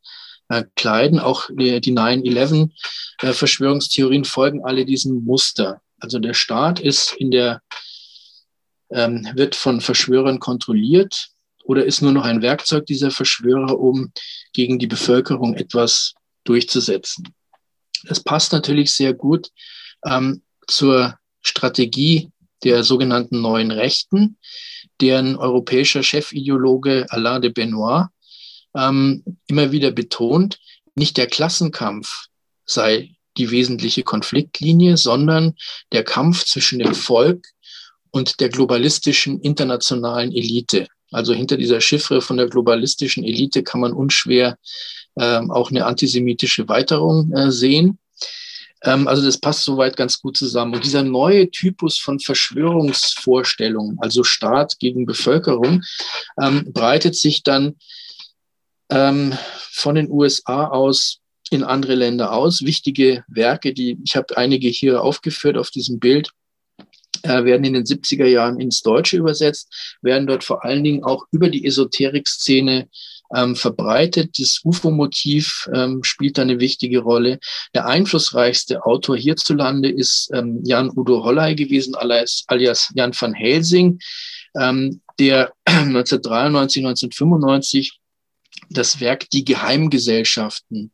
[0.48, 1.18] äh, kleiden.
[1.18, 5.80] Auch die, die 9-11-Verschwörungstheorien äh, folgen alle diesem Muster.
[5.98, 7.62] Also der Staat ist in der,
[8.90, 11.28] ähm, wird von Verschwörern kontrolliert
[11.64, 14.12] oder ist nur noch ein Werkzeug dieser Verschwörer, um
[14.52, 17.34] gegen die Bevölkerung etwas durchzusetzen.
[18.04, 19.50] Das passt natürlich sehr gut
[20.04, 22.30] ähm, zur Strategie
[22.64, 24.38] der sogenannten neuen Rechten,
[25.00, 28.06] deren europäischer Chefideologe Alain de Benoit
[28.76, 30.58] ähm, immer wieder betont,
[30.94, 32.26] nicht der Klassenkampf
[32.64, 35.54] sei die wesentliche Konfliktlinie, sondern
[35.92, 37.46] der Kampf zwischen dem Volk
[38.10, 40.86] und der globalistischen internationalen Elite.
[41.12, 44.58] Also hinter dieser Chiffre von der globalistischen Elite kann man unschwer
[45.18, 47.98] ähm, auch eine antisemitische Weiterung äh, sehen.
[48.84, 50.74] Ähm, also das passt soweit ganz gut zusammen.
[50.74, 55.82] Und dieser neue Typus von Verschwörungsvorstellungen, also Staat gegen Bevölkerung,
[56.40, 57.76] ähm, breitet sich dann
[58.90, 59.36] ähm,
[59.70, 61.18] von den USA aus
[61.50, 62.62] in andere Länder aus.
[62.62, 66.30] Wichtige Werke, die ich habe einige hier aufgeführt auf diesem Bild,
[67.22, 71.26] äh, werden in den 70er Jahren ins Deutsche übersetzt, werden dort vor allen Dingen auch
[71.30, 72.88] über die Esoterik-Szene
[73.34, 74.38] ähm, verbreitet.
[74.38, 77.38] Das UFO-Motiv ähm, spielt da eine wichtige Rolle.
[77.74, 83.98] Der einflussreichste Autor hierzulande ist ähm, Jan Udo Holley gewesen, alias, alias Jan van Helsing,
[84.58, 87.98] ähm, der 1993, 1995
[88.70, 90.92] das Werk Die Geheimgesellschaften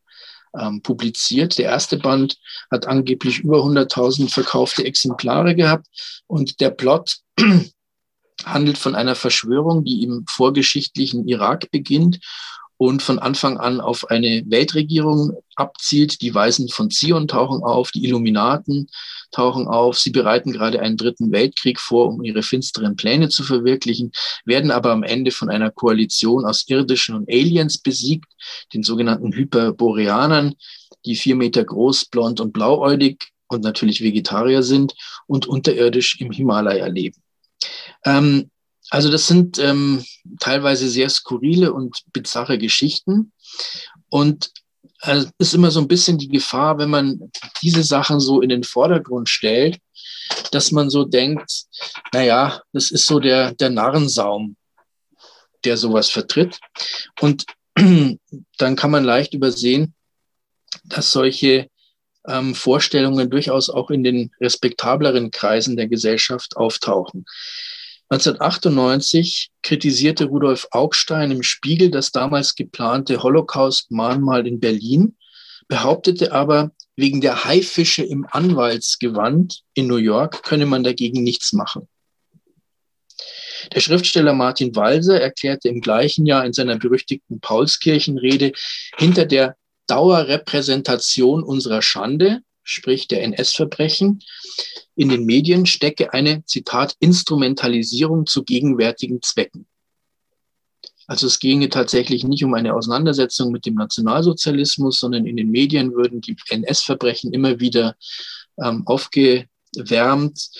[0.59, 1.59] ähm, publiziert.
[1.59, 2.37] Der erste Band
[2.71, 5.87] hat angeblich über 100.000 verkaufte Exemplare gehabt
[6.27, 7.19] und der Plot
[8.45, 12.21] handelt von einer Verschwörung, die im vorgeschichtlichen Irak beginnt
[12.79, 16.23] und von Anfang an auf eine Weltregierung abzielt.
[16.23, 18.89] Die Weisen von Zion tauchen auf, die Illuminaten
[19.33, 19.99] tauchen auf.
[19.99, 24.13] Sie bereiten gerade einen dritten Weltkrieg vor, um ihre finsteren Pläne zu verwirklichen,
[24.45, 28.33] werden aber am Ende von einer Koalition aus Irdischen und Aliens besiegt,
[28.73, 30.55] den sogenannten Hyperboreanern,
[31.05, 34.95] die vier Meter groß, blond und blauäugig und natürlich Vegetarier sind
[35.27, 37.21] und unterirdisch im Himalaya leben.
[38.05, 38.51] Ähm,
[38.91, 40.05] also das sind ähm,
[40.41, 43.33] teilweise sehr skurrile und bizarre Geschichten.
[44.09, 44.51] Und
[45.01, 47.31] es äh, ist immer so ein bisschen die Gefahr, wenn man
[47.63, 49.79] diese Sachen so in den Vordergrund stellt,
[50.53, 51.65] dass man so denkt,
[52.13, 54.57] naja, das ist so der, der Narrensaum,
[55.65, 56.59] der sowas vertritt.
[57.21, 59.95] Und dann kann man leicht übersehen,
[60.85, 61.69] dass solche
[62.27, 67.25] ähm, Vorstellungen durchaus auch in den respektableren Kreisen der Gesellschaft auftauchen.
[68.11, 75.17] 1998 kritisierte Rudolf Augstein im Spiegel das damals geplante Holocaust-Mahnmal in Berlin,
[75.69, 81.87] behauptete aber, wegen der Haifische im Anwaltsgewand in New York könne man dagegen nichts machen.
[83.75, 88.53] Der Schriftsteller Martin Walser erklärte im gleichen Jahr in seiner berüchtigten Paulskirchenrede,
[88.97, 94.21] hinter der Dauerrepräsentation unserer Schande, sprich der NS-Verbrechen,
[94.95, 99.67] in den Medien stecke eine, Zitat, Instrumentalisierung zu gegenwärtigen Zwecken.
[101.07, 105.95] Also es ginge tatsächlich nicht um eine Auseinandersetzung mit dem Nationalsozialismus, sondern in den Medien
[105.95, 107.97] würden die NS-Verbrechen immer wieder
[108.63, 110.51] ähm, aufgewärmt,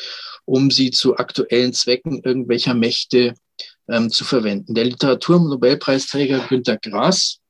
[0.47, 3.35] um sie zu aktuellen Zwecken irgendwelcher Mächte
[3.89, 4.75] ähm, zu verwenden.
[4.75, 7.41] Der Literaturnobelpreisträger Günter Grass,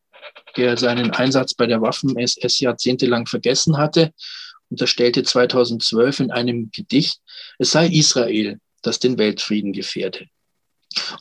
[0.57, 4.13] der seinen Einsatz bei der Waffen-SS jahrzehntelang vergessen hatte,
[4.71, 7.21] unterstellte 2012 in einem Gedicht,
[7.59, 10.27] es sei Israel, das den Weltfrieden gefährde.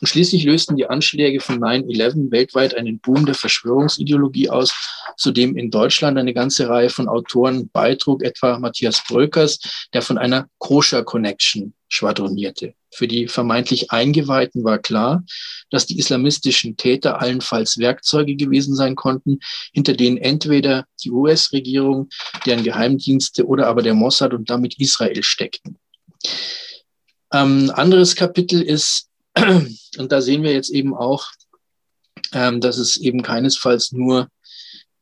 [0.00, 4.74] Und schließlich lösten die Anschläge von 9-11 weltweit einen Boom der Verschwörungsideologie aus,
[5.16, 9.58] zu dem in Deutschland eine ganze Reihe von Autoren beitrug, etwa Matthias Bröckers,
[9.92, 12.74] der von einer Koscher Connection schwadronierte.
[12.90, 15.24] Für die vermeintlich Eingeweihten war klar,
[15.70, 19.40] dass die islamistischen Täter allenfalls Werkzeuge gewesen sein konnten,
[19.72, 22.08] hinter denen entweder die US-Regierung,
[22.46, 25.78] deren Geheimdienste oder aber der Mossad und damit Israel steckten.
[27.32, 29.07] Ähm, anderes Kapitel ist,
[29.98, 31.26] und da sehen wir jetzt eben auch,
[32.32, 34.28] ähm, dass es eben keinesfalls nur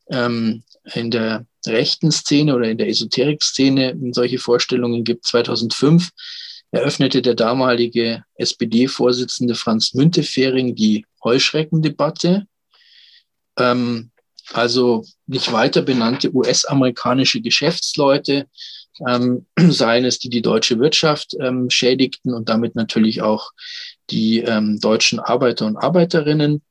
[0.09, 5.25] ähm, in der rechten Szene oder in der Esoterik-Szene solche Vorstellungen gibt.
[5.25, 6.09] 2005
[6.71, 12.47] eröffnete der damalige SPD-Vorsitzende Franz Müntefering die Heuschreckendebatte.
[13.57, 14.11] Ähm,
[14.53, 18.47] also nicht weiter benannte US-amerikanische Geschäftsleute,
[19.05, 23.51] ähm, seien es die die deutsche Wirtschaft ähm, schädigten und damit natürlich auch
[24.09, 26.61] die ähm, deutschen Arbeiter und Arbeiterinnen.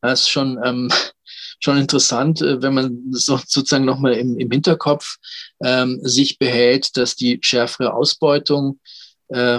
[0.00, 0.90] Das ist schon ähm,
[1.60, 5.16] schon interessant, äh, wenn man so sozusagen nochmal im, im Hinterkopf
[5.62, 8.80] ähm, sich behält, dass die schärfere Ausbeutung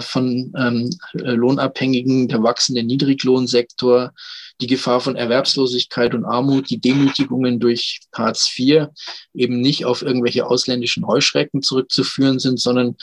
[0.01, 4.13] von ähm, äh, Lohnabhängigen, der wachsende Niedriglohnsektor,
[4.61, 8.87] die Gefahr von Erwerbslosigkeit und Armut, die Demütigungen durch Hartz IV
[9.33, 12.95] eben nicht auf irgendwelche ausländischen Heuschrecken zurückzuführen sind, sondern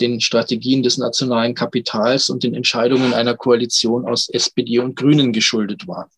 [0.00, 5.86] den Strategien des nationalen Kapitals und den Entscheidungen einer Koalition aus SPD und Grünen geschuldet
[5.86, 6.08] waren.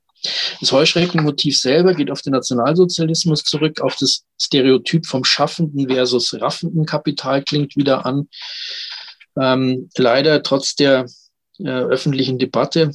[0.61, 6.87] Das Heuschreckenmotiv selber geht auf den Nationalsozialismus zurück, auf das Stereotyp vom schaffenden versus raffenden
[6.87, 8.29] Kapital klingt wieder an.
[9.41, 11.07] Ähm, leider trotz der
[11.59, 12.93] äh, öffentlichen Debatte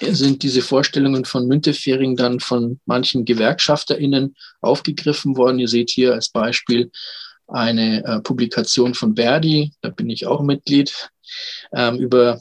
[0.00, 5.60] sind diese Vorstellungen von Müntefering dann von manchen GewerkschafterInnen aufgegriffen worden.
[5.60, 6.90] Ihr seht hier als Beispiel
[7.46, 11.10] eine äh, Publikation von Verdi, da bin ich auch Mitglied,
[11.74, 12.40] ähm, über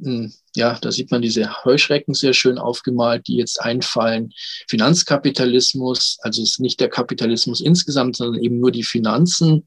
[0.00, 4.32] hm, ja, da sieht man diese Heuschrecken sehr schön aufgemalt, die jetzt einfallen.
[4.68, 9.66] Finanzkapitalismus, also es ist nicht der Kapitalismus insgesamt, sondern eben nur die Finanzen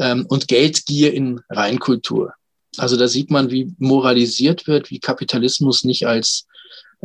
[0.00, 2.32] ähm, und Geldgier in Reinkultur.
[2.76, 6.46] Also da sieht man, wie moralisiert wird, wie Kapitalismus nicht als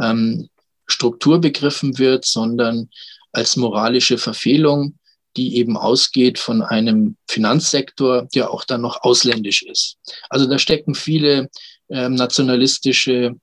[0.02, 0.50] ähm,
[0.88, 2.90] Struktur begriffen wird, sondern
[3.32, 4.98] als moralische Verfehlung,
[5.36, 9.98] die eben ausgeht von einem Finanzsektor, der auch dann noch ausländisch ist.
[10.30, 11.50] Also da stecken viele
[11.90, 13.36] ähm, nationalistische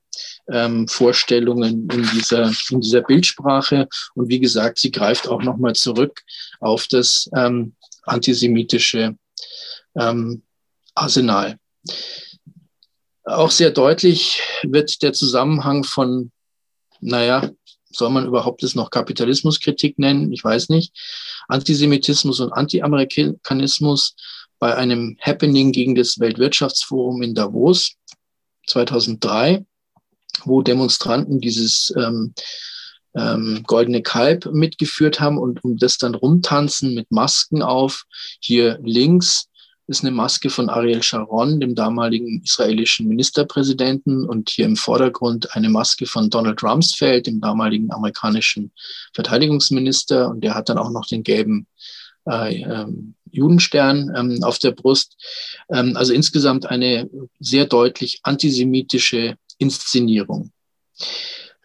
[0.49, 3.87] ähm, Vorstellungen in dieser, in dieser Bildsprache.
[4.15, 6.21] Und wie gesagt, sie greift auch nochmal zurück
[6.59, 9.15] auf das ähm, antisemitische
[9.95, 10.43] ähm,
[10.95, 11.57] Arsenal.
[13.25, 16.31] Auch sehr deutlich wird der Zusammenhang von,
[16.99, 17.49] naja,
[17.89, 20.31] soll man überhaupt das noch Kapitalismuskritik nennen?
[20.33, 20.93] Ich weiß nicht.
[21.47, 24.15] Antisemitismus und Anti-Amerikanismus
[24.59, 27.95] bei einem Happening gegen das Weltwirtschaftsforum in Davos
[28.67, 29.65] 2003,
[30.45, 32.33] wo Demonstranten dieses ähm,
[33.15, 38.03] ähm, goldene Kalb mitgeführt haben und um das dann rumtanzen mit Masken auf.
[38.39, 39.47] Hier links
[39.87, 45.69] ist eine Maske von Ariel Sharon, dem damaligen israelischen Ministerpräsidenten, und hier im Vordergrund eine
[45.69, 48.71] Maske von Donald Rumsfeld, dem damaligen amerikanischen
[49.13, 51.67] Verteidigungsminister, und der hat dann auch noch den gelben
[52.29, 55.17] äh, ähm, Judenstern ähm, auf der Brust.
[55.69, 60.51] Ähm, also insgesamt eine sehr deutlich antisemitische Inszenierung.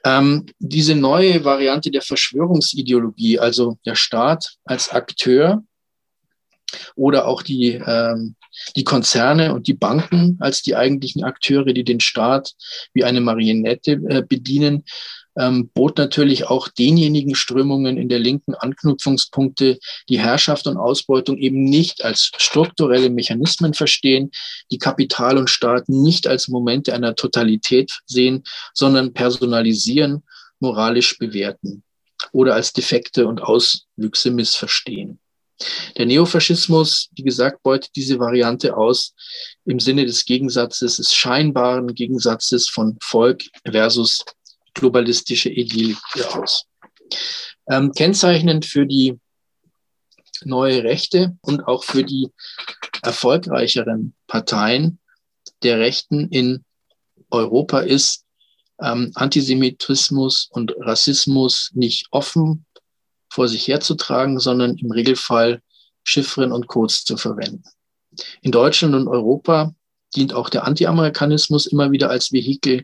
[0.04, 5.62] Ähm, diese neue Variante der Verschwörungsideologie, also der Staat als Akteur
[6.94, 8.36] oder auch die, ähm,
[8.76, 12.54] die Konzerne und die Banken als die eigentlichen Akteure, die den Staat
[12.92, 14.84] wie eine Marionette äh, bedienen,
[15.38, 21.64] ähm, bot natürlich auch denjenigen Strömungen in der Linken Anknüpfungspunkte, die Herrschaft und Ausbeutung eben
[21.64, 24.30] nicht als strukturelle Mechanismen verstehen,
[24.70, 28.42] die Kapital und Staat nicht als Momente einer Totalität sehen,
[28.74, 30.24] sondern personalisieren,
[30.60, 31.84] moralisch bewerten
[32.32, 35.20] oder als Defekte und Auswüchse missverstehen.
[35.96, 39.14] Der Neofaschismus, wie gesagt, beutet diese Variante aus
[39.64, 44.24] im Sinne des Gegensatzes, des scheinbaren Gegensatzes von Volk versus
[44.74, 45.96] globalistische Idee
[46.32, 46.64] aus.
[47.68, 49.18] Ähm, kennzeichnend für die
[50.44, 52.28] neue Rechte und auch für die
[53.02, 54.98] erfolgreicheren Parteien
[55.62, 56.64] der Rechten in
[57.30, 58.24] Europa ist,
[58.80, 62.64] ähm, Antisemitismus und Rassismus nicht offen
[63.30, 65.62] vor sich herzutragen, sondern im Regelfall
[66.04, 67.64] Chiffren und Codes zu verwenden.
[68.40, 69.74] In Deutschland und Europa
[70.16, 72.82] dient auch der Anti-Amerikanismus immer wieder als Vehikel.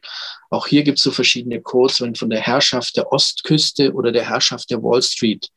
[0.51, 4.29] Auch hier gibt es so verschiedene Codes, wenn von der Herrschaft der Ostküste oder der
[4.29, 5.49] Herrschaft der Wall Street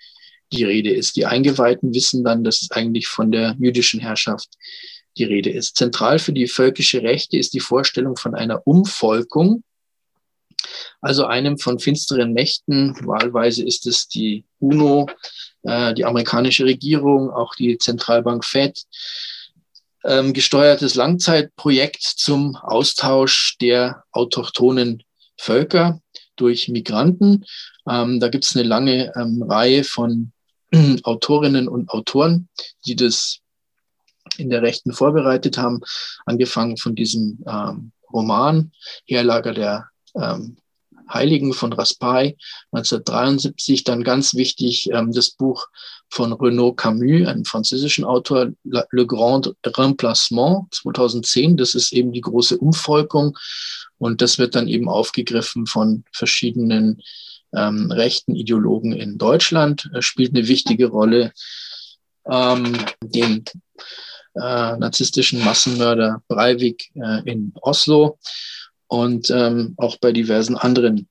[0.52, 1.16] die Rede ist.
[1.16, 4.50] Die Eingeweihten wissen dann, dass es eigentlich von der jüdischen Herrschaft
[5.18, 5.76] die Rede ist.
[5.76, 9.64] Zentral für die völkische Rechte ist die Vorstellung von einer Umvolkung,
[11.02, 12.96] also einem von finsteren Mächten.
[13.06, 15.08] Wahlweise ist es die UNO,
[15.64, 18.84] äh, die amerikanische Regierung, auch die Zentralbank Fed,
[20.04, 25.04] ähm, gesteuertes Langzeitprojekt zum Austausch der autochthonen
[25.38, 26.02] Völker
[26.36, 27.46] durch Migranten.
[27.90, 30.32] Ähm, da gibt es eine lange ähm, Reihe von
[31.04, 32.50] Autorinnen und Autoren,
[32.86, 33.40] die das
[34.38, 35.82] in der Rechten vorbereitet haben,
[36.26, 38.72] angefangen von diesem ähm, Roman
[39.06, 40.58] Herlager der ähm,
[41.10, 42.36] Heiligen von Raspail
[42.72, 45.68] 1973, dann ganz wichtig ähm, das Buch
[46.10, 51.58] von Renaud Camus, einem französischen Autor, Le Grand Remplacement 2010.
[51.58, 53.38] Das ist eben die große Umvolkung
[53.98, 57.02] und das wird dann eben aufgegriffen von verschiedenen
[57.56, 61.32] ähm, rechten Ideologen in Deutschland, er spielt eine wichtige Rolle.
[62.30, 63.46] Ähm, den
[64.36, 68.20] äh, narzisstischen Massenmörder Breivik äh, in Oslo
[68.88, 71.08] und ähm, auch bei diversen anderen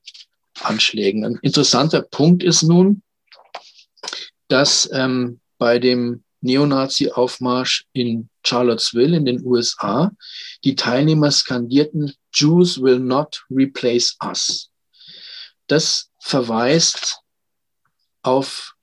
[0.61, 1.23] Anschlägen.
[1.25, 3.01] Ein interessanter Punkt ist nun,
[4.47, 10.11] dass ähm, bei dem Neonazi-Aufmarsch in Charlottesville in den USA
[10.63, 14.69] die Teilnehmer skandierten, Jews will not replace us.
[15.67, 17.19] Das verweist
[18.21, 18.73] auf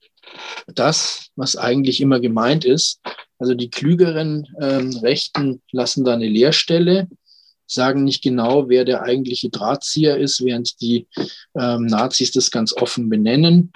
[0.67, 2.99] das, was eigentlich immer gemeint ist.
[3.37, 7.07] Also die klügeren ähm, Rechten lassen da eine Leerstelle,
[7.67, 11.07] sagen nicht genau, wer der eigentliche Drahtzieher ist, während die
[11.57, 13.71] ähm, Nazis das ganz offen benennen.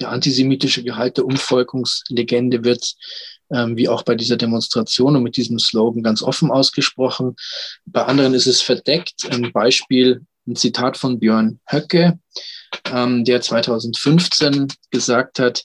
[0.00, 2.94] Der antisemitische Gehalt der Umvolkungslegende wird
[3.50, 7.34] ähm, wie auch bei dieser Demonstration und mit diesem Slogan ganz offen ausgesprochen.
[7.86, 9.26] Bei anderen ist es verdeckt.
[9.30, 12.18] Ein Beispiel, ein Zitat von Björn Höcke,
[12.92, 15.64] ähm, der 2015 gesagt hat,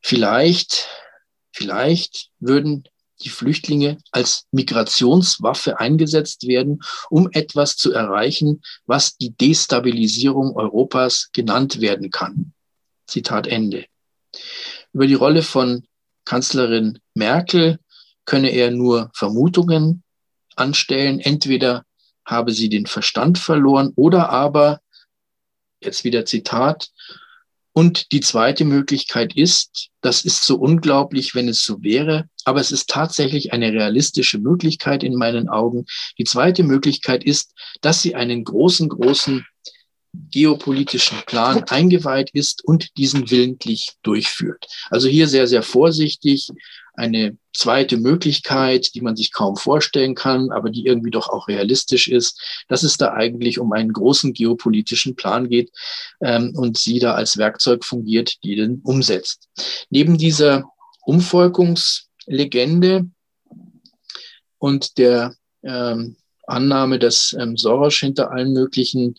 [0.00, 0.88] vielleicht,
[1.52, 2.84] vielleicht würden
[3.22, 11.80] die Flüchtlinge als Migrationswaffe eingesetzt werden, um etwas zu erreichen, was die Destabilisierung Europas genannt
[11.80, 12.52] werden kann.
[13.06, 13.86] Zitat Ende.
[14.92, 15.86] Über die Rolle von
[16.24, 17.78] Kanzlerin Merkel
[18.24, 20.02] könne er nur Vermutungen
[20.56, 21.20] anstellen.
[21.20, 21.84] Entweder
[22.24, 24.80] habe sie den Verstand verloren oder aber,
[25.80, 26.90] jetzt wieder Zitat,
[27.76, 32.70] und die zweite Möglichkeit ist, das ist so unglaublich, wenn es so wäre, aber es
[32.70, 35.84] ist tatsächlich eine realistische Möglichkeit in meinen Augen.
[36.16, 39.44] Die zweite Möglichkeit ist, dass sie einen großen, großen
[40.30, 44.66] geopolitischen Plan eingeweiht ist und diesen willentlich durchführt.
[44.90, 46.50] Also hier sehr, sehr vorsichtig.
[46.94, 52.08] Eine zweite Möglichkeit, die man sich kaum vorstellen kann, aber die irgendwie doch auch realistisch
[52.08, 55.70] ist, dass es da eigentlich um einen großen geopolitischen Plan geht
[56.20, 59.48] ähm, und sie da als Werkzeug fungiert, die den umsetzt.
[59.90, 60.64] Neben dieser
[61.02, 63.06] Umvolkungslegende
[64.58, 69.16] und der ähm, Annahme, dass ähm, Soros hinter allen möglichen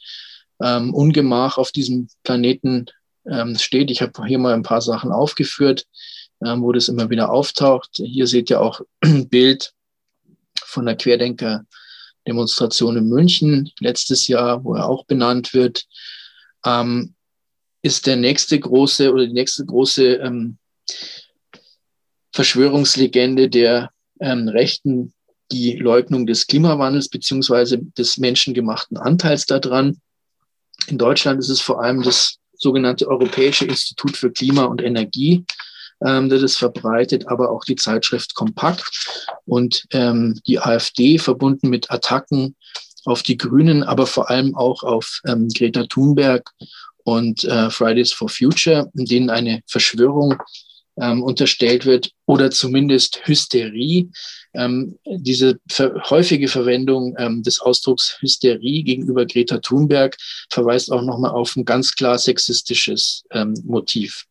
[0.62, 2.86] ähm, Ungemach auf diesem Planeten
[3.30, 3.92] ähm, steht.
[3.92, 5.86] Ich habe hier mal ein paar Sachen aufgeführt,
[6.62, 7.90] wo das immer wieder auftaucht.
[7.96, 9.74] Hier seht ihr auch ein Bild
[10.64, 15.86] von der Querdenker-Demonstration in München letztes Jahr, wo er auch benannt wird.
[16.66, 17.14] Ähm,
[17.82, 20.58] ist der nächste große oder die nächste große ähm,
[22.32, 25.14] Verschwörungslegende der ähm, Rechten
[25.52, 30.00] die Leugnung des Klimawandels beziehungsweise des menschengemachten Anteils daran.
[30.88, 35.46] In Deutschland ist es vor allem das sogenannte Europäische Institut für Klima und Energie,
[36.06, 38.84] ähm, das verbreitet, aber auch die Zeitschrift Kompakt
[39.46, 42.56] und ähm, die AfD verbunden mit Attacken
[43.06, 46.52] auf die Grünen, aber vor allem auch auf ähm, Greta Thunberg
[47.04, 50.36] und äh, Fridays for Future, in denen eine Verschwörung
[51.00, 54.10] ähm, unterstellt wird oder zumindest Hysterie.
[54.54, 60.18] Ähm, diese ver häufige Verwendung ähm, des Ausdrucks Hysterie gegenüber Greta Thunberg
[60.50, 64.26] verweist auch nochmal auf ein ganz klar sexistisches ähm, Motiv.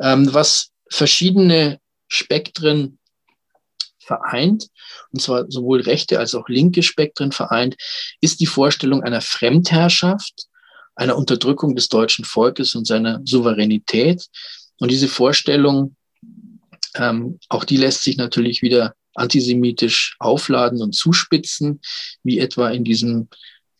[0.00, 2.98] Ähm, was verschiedene Spektren
[3.98, 4.68] vereint,
[5.12, 7.76] und zwar sowohl rechte als auch linke Spektren vereint,
[8.20, 10.46] ist die Vorstellung einer Fremdherrschaft,
[10.94, 14.26] einer Unterdrückung des deutschen Volkes und seiner Souveränität.
[14.78, 15.96] Und diese Vorstellung,
[16.94, 21.80] ähm, auch die lässt sich natürlich wieder antisemitisch aufladen und zuspitzen,
[22.22, 23.28] wie etwa in diesem,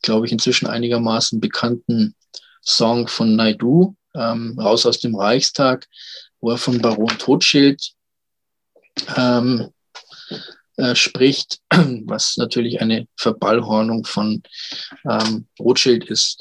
[0.03, 2.15] glaube ich, inzwischen einigermaßen bekannten
[2.63, 5.87] Song von Naidu, ähm, Raus aus dem Reichstag,
[6.41, 7.93] wo er von Baron Totschild
[9.17, 9.69] ähm,
[10.77, 11.59] äh, spricht,
[12.05, 14.43] was natürlich eine Verballhornung von
[15.09, 16.41] ähm, Rothschild ist.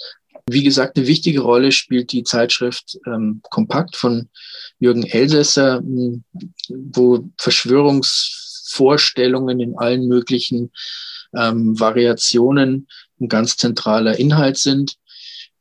[0.50, 4.30] Wie gesagt, eine wichtige Rolle spielt die Zeitschrift ähm, Kompakt von
[4.80, 10.72] Jürgen Elsässer, wo Verschwörungsvorstellungen in allen möglichen
[11.36, 12.88] ähm, Variationen
[13.22, 14.96] ein ganz zentraler Inhalt sind.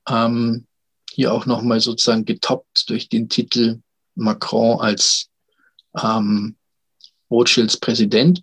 [0.08, 0.66] Ähm,
[1.14, 3.80] hier auch nochmal sozusagen getoppt durch den Titel
[4.14, 5.28] Macron als
[6.00, 6.56] ähm,
[7.30, 8.42] Rothschilds Präsident.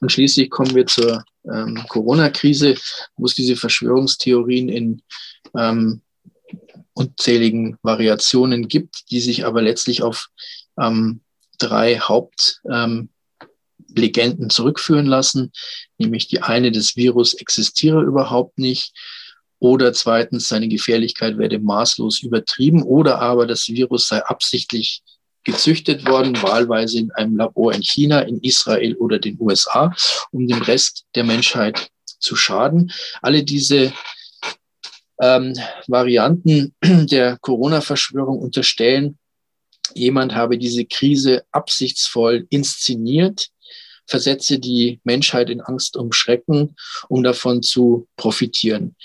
[0.00, 2.76] Und schließlich kommen wir zur ähm, Corona-Krise,
[3.16, 5.02] wo es diese Verschwörungstheorien in
[5.56, 6.02] ähm,
[6.92, 10.28] unzähligen Variationen gibt, die sich aber letztlich auf
[10.80, 11.20] ähm,
[11.58, 13.10] drei Hauptlegenden
[14.44, 15.52] ähm, zurückführen lassen,
[15.98, 18.92] nämlich die eine, das Virus existiere überhaupt nicht,
[19.58, 25.02] oder zweitens, seine Gefährlichkeit werde maßlos übertrieben, oder aber das Virus sei absichtlich
[25.44, 29.94] gezüchtet worden, wahlweise in einem Labor in China, in Israel oder den USA,
[30.32, 31.88] um dem Rest der Menschheit
[32.18, 32.92] zu schaden.
[33.22, 33.92] Alle diese
[35.20, 35.54] ähm,
[35.86, 39.18] Varianten der Corona-Verschwörung unterstellen,
[39.94, 43.48] jemand habe diese Krise absichtsvoll inszeniert,
[44.06, 46.76] versetze die Menschheit in Angst und Schrecken,
[47.08, 48.96] um davon zu profitieren.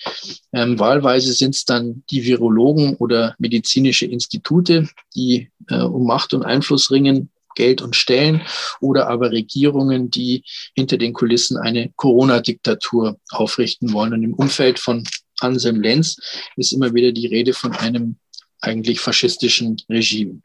[0.54, 6.44] Ähm, wahlweise sind es dann die Virologen oder medizinische Institute, die äh, um Macht und
[6.44, 8.42] Einfluss ringen, Geld und Stellen
[8.80, 10.44] oder aber Regierungen, die
[10.76, 14.14] hinter den Kulissen eine Corona-Diktatur aufrichten wollen.
[14.14, 15.04] Und im Umfeld von
[15.40, 16.18] Anselm Lenz
[16.56, 18.18] ist immer wieder die Rede von einem
[18.62, 20.42] eigentlich faschistischen Regime.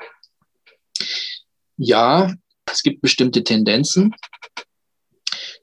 [1.77, 2.35] Ja,
[2.71, 4.15] es gibt bestimmte Tendenzen.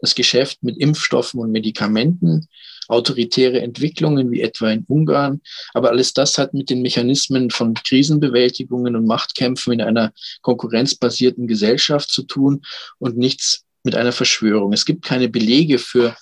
[0.01, 2.47] Das Geschäft mit Impfstoffen und Medikamenten,
[2.87, 5.41] autoritäre Entwicklungen wie etwa in Ungarn.
[5.73, 12.09] Aber alles das hat mit den Mechanismen von Krisenbewältigungen und Machtkämpfen in einer konkurrenzbasierten Gesellschaft
[12.09, 12.61] zu tun
[12.99, 14.73] und nichts mit einer Verschwörung.
[14.73, 16.15] Es gibt keine Belege für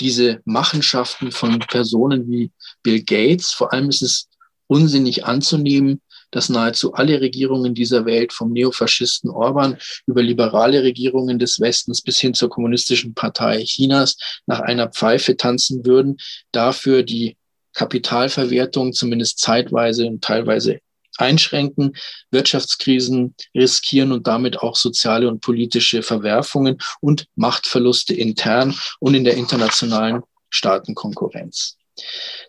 [0.00, 2.50] diese Machenschaften von Personen wie
[2.82, 3.52] Bill Gates.
[3.52, 4.28] Vor allem ist es
[4.66, 6.00] unsinnig anzunehmen,
[6.34, 12.18] dass nahezu alle Regierungen dieser Welt, vom Neofaschisten Orban über liberale Regierungen des Westens bis
[12.18, 14.16] hin zur kommunistischen Partei Chinas,
[14.46, 16.16] nach einer Pfeife tanzen würden,
[16.50, 17.36] dafür die
[17.72, 20.80] Kapitalverwertung zumindest zeitweise und teilweise
[21.18, 21.96] einschränken,
[22.32, 29.36] Wirtschaftskrisen riskieren und damit auch soziale und politische Verwerfungen und Machtverluste intern und in der
[29.36, 31.76] internationalen Staatenkonkurrenz.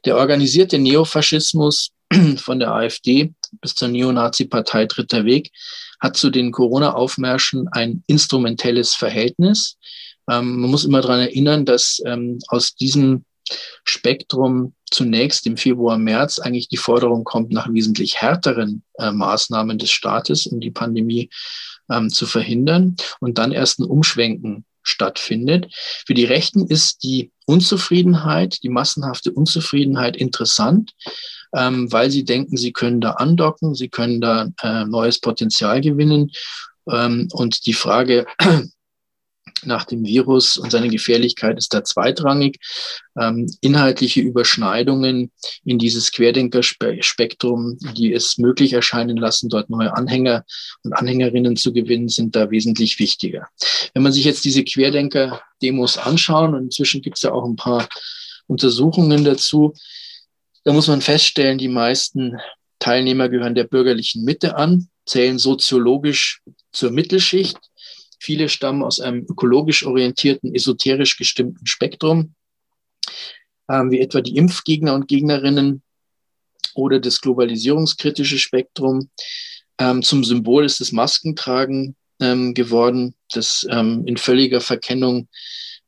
[0.05, 1.91] Der organisierte Neofaschismus
[2.37, 5.51] von der AfD bis zur Neonazi-Partei Dritter Weg
[5.99, 9.77] hat zu den Corona-Aufmärschen ein instrumentelles Verhältnis.
[10.29, 13.25] Ähm, man muss immer daran erinnern, dass ähm, aus diesem
[13.83, 19.91] Spektrum zunächst im Februar, März eigentlich die Forderung kommt nach wesentlich härteren äh, Maßnahmen des
[19.91, 21.29] Staates, um die Pandemie
[21.91, 25.67] ähm, zu verhindern und dann erst ein Umschwenken stattfindet.
[26.05, 30.93] Für die Rechten ist die Unzufriedenheit, die massenhafte Unzufriedenheit interessant,
[31.55, 36.31] ähm, weil sie denken, sie können da andocken, sie können da äh, neues Potenzial gewinnen.
[36.91, 38.25] Ähm, und die Frage,
[39.63, 42.59] nach dem Virus und seine Gefährlichkeit ist da zweitrangig.
[43.17, 45.31] Ähm, inhaltliche Überschneidungen
[45.63, 50.43] in dieses Querdenkerspektrum, die es möglich erscheinen lassen, dort neue Anhänger
[50.83, 53.47] und Anhängerinnen zu gewinnen, sind da wesentlich wichtiger.
[53.93, 57.87] Wenn man sich jetzt diese Querdenker-Demos anschauen, und inzwischen gibt es ja auch ein paar
[58.47, 59.73] Untersuchungen dazu,
[60.65, 62.37] da muss man feststellen, die meisten
[62.79, 66.41] Teilnehmer gehören der bürgerlichen Mitte an, zählen soziologisch
[66.73, 67.57] zur Mittelschicht
[68.25, 72.33] Viele stammen aus einem ökologisch orientierten, esoterisch gestimmten Spektrum,
[73.69, 75.83] ähm, wie etwa die Impfgegner und Gegnerinnen
[76.73, 79.11] oder das globalisierungskritische Spektrum.
[79.77, 85.27] Ähm, zum Symbol ist das Maskentragen ähm, geworden, das ähm, in völliger Verkennung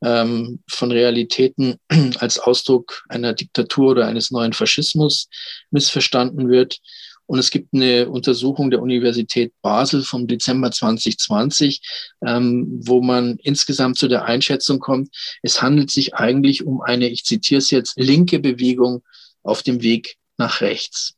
[0.03, 1.79] ähm, von Realitäten
[2.19, 5.29] als Ausdruck einer Diktatur oder eines neuen Faschismus
[5.71, 6.79] missverstanden wird.
[7.25, 11.81] Und es gibt eine Untersuchung der Universität Basel vom Dezember 2020,
[12.25, 15.09] ähm, wo man insgesamt zu der Einschätzung kommt,
[15.43, 19.03] es handelt sich eigentlich um eine, ich zitiere es jetzt, linke Bewegung
[19.43, 21.16] auf dem Weg nach rechts.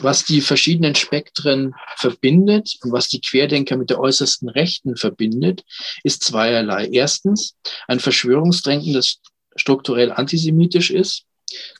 [0.00, 5.64] Was die verschiedenen Spektren verbindet und was die Querdenker mit der äußersten Rechten verbindet,
[6.04, 6.88] ist zweierlei.
[6.90, 7.56] Erstens
[7.88, 9.18] ein Verschwörungsdenken, das
[9.56, 11.24] strukturell antisemitisch ist.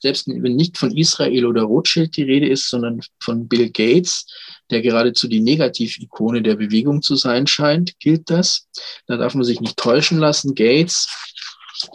[0.01, 4.27] Selbst wenn nicht von Israel oder Rothschild die Rede ist, sondern von Bill Gates,
[4.71, 8.69] der geradezu die Negativikone der Bewegung zu sein scheint, gilt das.
[9.07, 10.57] Da darf man sich nicht täuschen lassen.
[10.57, 11.09] Gates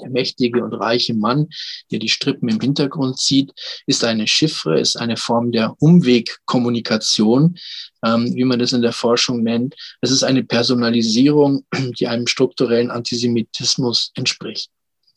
[0.02, 1.48] der mächtige und reiche Mann,
[1.92, 3.52] der die Strippen im Hintergrund zieht,
[3.86, 7.58] ist eine Chiffre, ist eine Form der Umwegkommunikation,
[8.06, 9.76] ähm, wie man das in der Forschung nennt.
[10.02, 11.66] Es ist eine Personalisierung,
[12.00, 14.70] die einem strukturellen Antisemitismus entspricht.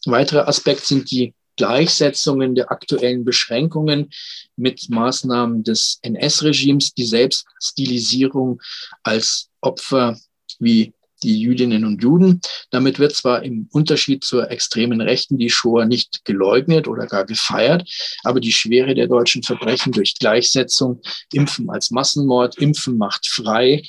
[0.07, 4.11] Ein weiterer Aspekt sind die Gleichsetzungen der aktuellen Beschränkungen
[4.57, 8.63] mit Maßnahmen des NS-Regimes, die Selbststilisierung
[9.03, 10.17] als Opfer
[10.61, 12.41] wie die Jüdinnen und Juden.
[12.71, 17.89] Damit wird zwar im Unterschied zur extremen Rechten die Shoah nicht geleugnet oder gar gefeiert,
[18.25, 21.01] aber die Schwere der deutschen Verbrechen durch Gleichsetzung,
[21.33, 23.83] Impfen als Massenmord, Impfen macht frei,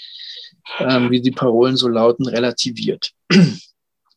[0.80, 3.12] ähm, wie die Parolen so lauten, relativiert.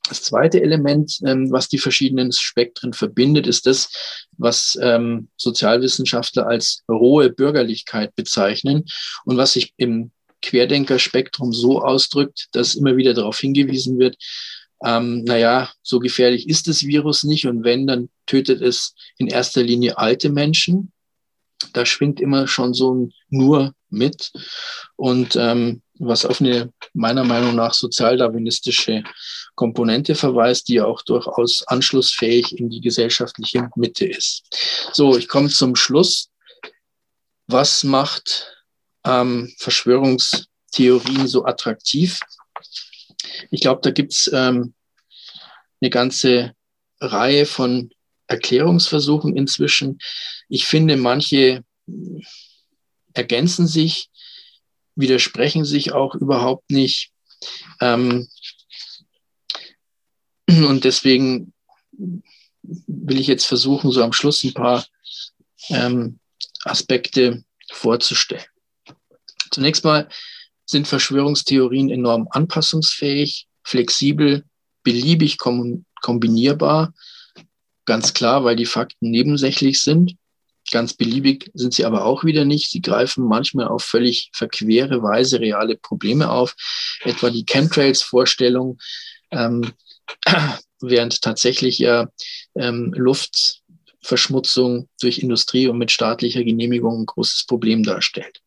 [0.09, 6.83] Das zweite Element, ähm, was die verschiedenen Spektren verbindet, ist das, was ähm, Sozialwissenschaftler als
[6.89, 8.85] rohe Bürgerlichkeit bezeichnen
[9.25, 10.11] und was sich im
[10.43, 14.17] Querdenkerspektrum so ausdrückt, dass immer wieder darauf hingewiesen wird,
[14.85, 19.63] ähm, naja, so gefährlich ist das Virus nicht und wenn, dann tötet es in erster
[19.63, 20.93] Linie alte Menschen.
[21.73, 24.33] Da schwingt immer schon so ein Nur mit
[24.97, 29.05] und ähm, was auf eine meiner Meinung nach sozialdarwinistische
[29.55, 34.43] Komponente verweist, die auch durchaus anschlussfähig in die gesellschaftliche Mitte ist.
[34.93, 36.31] So, ich komme zum Schluss.
[37.47, 38.62] Was macht
[39.05, 42.21] ähm, Verschwörungstheorien so attraktiv?
[43.51, 44.75] Ich glaube, da gibt's ähm,
[45.81, 46.55] eine ganze
[47.01, 47.91] Reihe von
[48.27, 49.99] Erklärungsversuchen inzwischen.
[50.49, 51.65] Ich finde, manche
[53.15, 54.11] ergänzen sich,
[54.95, 57.13] widersprechen sich auch überhaupt nicht.
[57.81, 58.29] Ähm,
[60.49, 61.53] und deswegen
[62.63, 64.87] will ich jetzt versuchen, so am Schluss ein paar
[65.69, 66.19] ähm,
[66.65, 68.45] Aspekte vorzustellen.
[69.53, 70.09] Zunächst mal
[70.65, 74.45] sind Verschwörungstheorien enorm anpassungsfähig, flexibel,
[74.83, 76.93] beliebig kombinierbar.
[77.85, 80.17] Ganz klar, weil die Fakten nebensächlich sind.
[80.71, 82.71] Ganz beliebig sind sie aber auch wieder nicht.
[82.71, 86.55] Sie greifen manchmal auf völlig verquere Weise reale Probleme auf,
[87.03, 88.79] etwa die Chemtrails-Vorstellung,
[89.31, 89.73] ähm,
[90.81, 92.09] während tatsächlich ja
[92.55, 98.41] ähm, Luftverschmutzung durch Industrie und mit staatlicher Genehmigung ein großes Problem darstellt.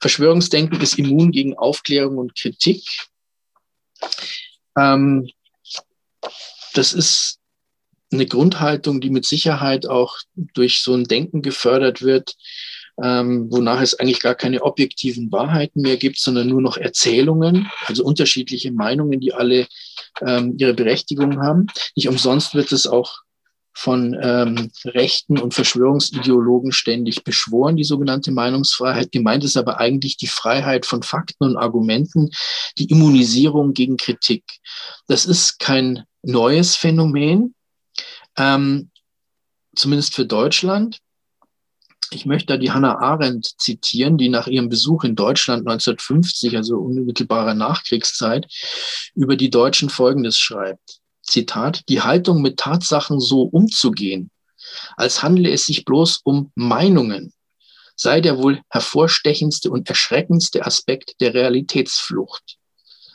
[0.00, 2.84] Verschwörungsdenken ist immun gegen Aufklärung und Kritik.
[4.76, 5.28] Ähm,
[6.74, 7.38] das ist
[8.12, 12.36] eine Grundhaltung, die mit Sicherheit auch durch so ein Denken gefördert wird,
[13.02, 18.04] ähm, wonach es eigentlich gar keine objektiven Wahrheiten mehr gibt, sondern nur noch Erzählungen, also
[18.04, 19.66] unterschiedliche Meinungen, die alle
[20.26, 21.66] ähm, ihre Berechtigung haben.
[21.96, 23.20] Nicht umsonst wird es auch
[23.78, 29.12] von ähm, Rechten und Verschwörungsideologen ständig beschworen, die sogenannte Meinungsfreiheit.
[29.12, 32.30] Gemeint ist aber eigentlich die Freiheit von Fakten und Argumenten,
[32.76, 34.42] die Immunisierung gegen Kritik.
[35.06, 37.54] Das ist kein neues Phänomen,
[38.36, 38.90] ähm,
[39.76, 40.98] zumindest für Deutschland.
[42.10, 46.78] Ich möchte da die Hannah Arendt zitieren, die nach ihrem Besuch in Deutschland 1950, also
[46.78, 48.44] unmittelbarer Nachkriegszeit,
[49.14, 50.98] über die Deutschen Folgendes schreibt.
[51.28, 54.30] Zitat, die Haltung mit Tatsachen so umzugehen,
[54.96, 57.32] als handle es sich bloß um Meinungen,
[57.96, 62.56] sei der wohl hervorstechendste und erschreckendste Aspekt der Realitätsflucht.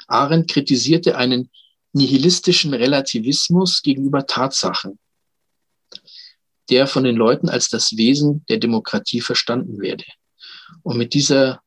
[0.07, 1.49] Arendt kritisierte einen
[1.93, 4.99] nihilistischen Relativismus gegenüber Tatsachen,
[6.70, 10.05] der von den Leuten als das Wesen der Demokratie verstanden werde.
[10.82, 11.61] Und mit dieser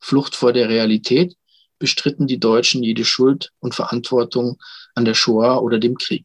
[0.00, 1.36] Flucht vor der Realität
[1.78, 4.58] bestritten die Deutschen jede Schuld und Verantwortung
[4.94, 6.24] an der Shoah oder dem Krieg.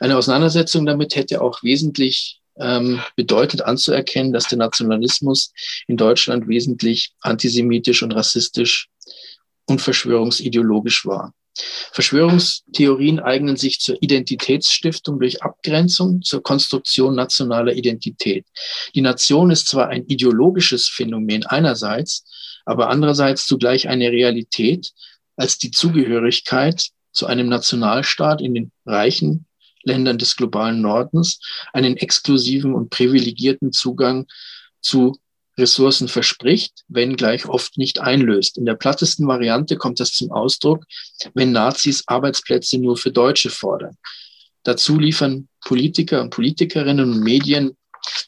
[0.00, 5.52] Eine Auseinandersetzung damit hätte auch wesentlich ähm, bedeutet anzuerkennen, dass der Nationalismus
[5.86, 8.88] in Deutschland wesentlich antisemitisch und rassistisch
[9.66, 11.34] und verschwörungsideologisch war.
[11.92, 18.46] Verschwörungstheorien eignen sich zur Identitätsstiftung durch Abgrenzung, zur Konstruktion nationaler Identität.
[18.94, 22.24] Die Nation ist zwar ein ideologisches Phänomen einerseits,
[22.64, 24.92] aber andererseits zugleich eine Realität
[25.36, 29.46] als die Zugehörigkeit zu einem Nationalstaat in den reichen
[29.82, 31.40] Ländern des globalen Nordens
[31.72, 34.26] einen exklusiven und privilegierten Zugang
[34.80, 35.18] zu
[35.58, 38.58] Ressourcen verspricht, wenn gleich oft nicht einlöst.
[38.58, 40.84] In der plattesten Variante kommt das zum Ausdruck,
[41.34, 43.96] wenn Nazis Arbeitsplätze nur für Deutsche fordern.
[44.62, 47.76] Dazu liefern Politiker und Politikerinnen und Medien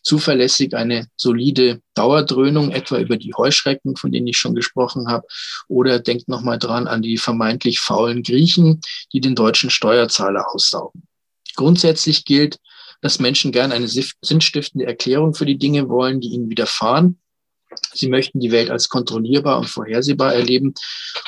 [0.03, 5.27] zuverlässig eine solide Dauerdröhnung, etwa über die Heuschrecken, von denen ich schon gesprochen habe.
[5.69, 8.81] Oder denkt nochmal dran an die vermeintlich faulen Griechen,
[9.13, 11.03] die den deutschen Steuerzahler aussaugen.
[11.57, 12.59] Grundsätzlich gilt,
[13.01, 17.19] dass Menschen gern eine sinnstiftende Erklärung für die Dinge wollen, die ihnen widerfahren.
[17.95, 20.75] Sie möchten die Welt als kontrollierbar und vorhersehbar erleben.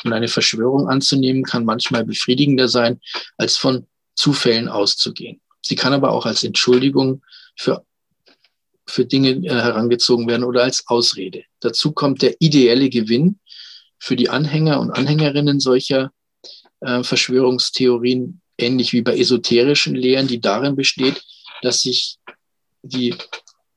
[0.04, 3.00] Und eine Verschwörung anzunehmen kann manchmal befriedigender sein,
[3.36, 5.40] als von Zufällen auszugehen.
[5.62, 7.22] Sie kann aber auch als Entschuldigung
[7.56, 7.84] für,
[8.86, 11.44] für Dinge äh, herangezogen werden oder als Ausrede.
[11.60, 13.38] Dazu kommt der ideelle Gewinn
[13.98, 16.12] für die Anhänger und Anhängerinnen solcher
[16.80, 21.22] äh, Verschwörungstheorien, ähnlich wie bei esoterischen Lehren, die darin besteht,
[21.62, 22.18] dass sich
[22.82, 23.14] die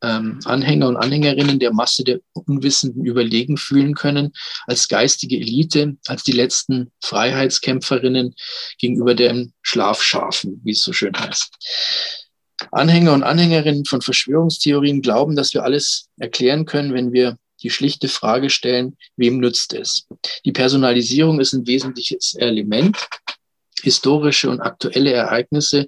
[0.01, 4.33] ähm, Anhänger und Anhängerinnen der Masse der Unwissenden überlegen fühlen können,
[4.65, 8.35] als geistige Elite, als die letzten Freiheitskämpferinnen
[8.77, 12.24] gegenüber den Schlafschafen, wie es so schön heißt.
[12.71, 18.07] Anhänger und Anhängerinnen von Verschwörungstheorien glauben, dass wir alles erklären können, wenn wir die schlichte
[18.07, 20.07] Frage stellen, wem nützt es?
[20.45, 22.97] Die Personalisierung ist ein wesentliches Element.
[23.81, 25.87] Historische und aktuelle Ereignisse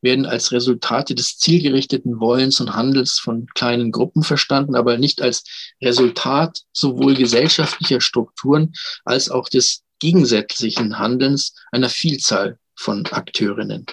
[0.00, 5.44] werden als Resultate des zielgerichteten Wollens und Handels von kleinen Gruppen verstanden, aber nicht als
[5.80, 8.72] Resultat sowohl gesellschaftlicher Strukturen
[9.04, 13.86] als auch des gegensätzlichen Handelns einer Vielzahl von Akteurinnen.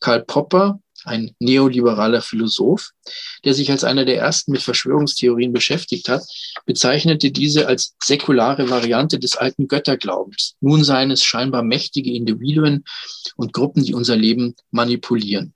[0.00, 2.90] Karl Popper ein neoliberaler Philosoph,
[3.44, 6.22] der sich als einer der ersten mit Verschwörungstheorien beschäftigt hat,
[6.66, 10.54] bezeichnete diese als säkulare Variante des alten Götterglaubens.
[10.60, 12.84] Nun seien es scheinbar mächtige Individuen
[13.36, 15.54] und Gruppen, die unser Leben manipulieren.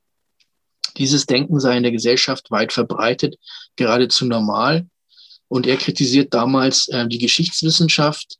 [0.97, 3.37] Dieses Denken sei in der Gesellschaft weit verbreitet,
[3.77, 4.87] geradezu normal.
[5.49, 8.39] Und er kritisiert damals äh, die Geschichtswissenschaft,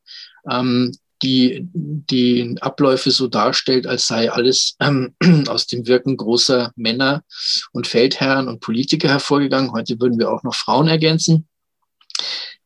[0.51, 0.93] ähm,
[1.23, 5.15] die die Abläufe so darstellt, als sei alles ähm,
[5.49, 7.23] aus dem Wirken großer Männer
[7.73, 9.73] und Feldherren und Politiker hervorgegangen.
[9.73, 11.49] Heute würden wir auch noch Frauen ergänzen.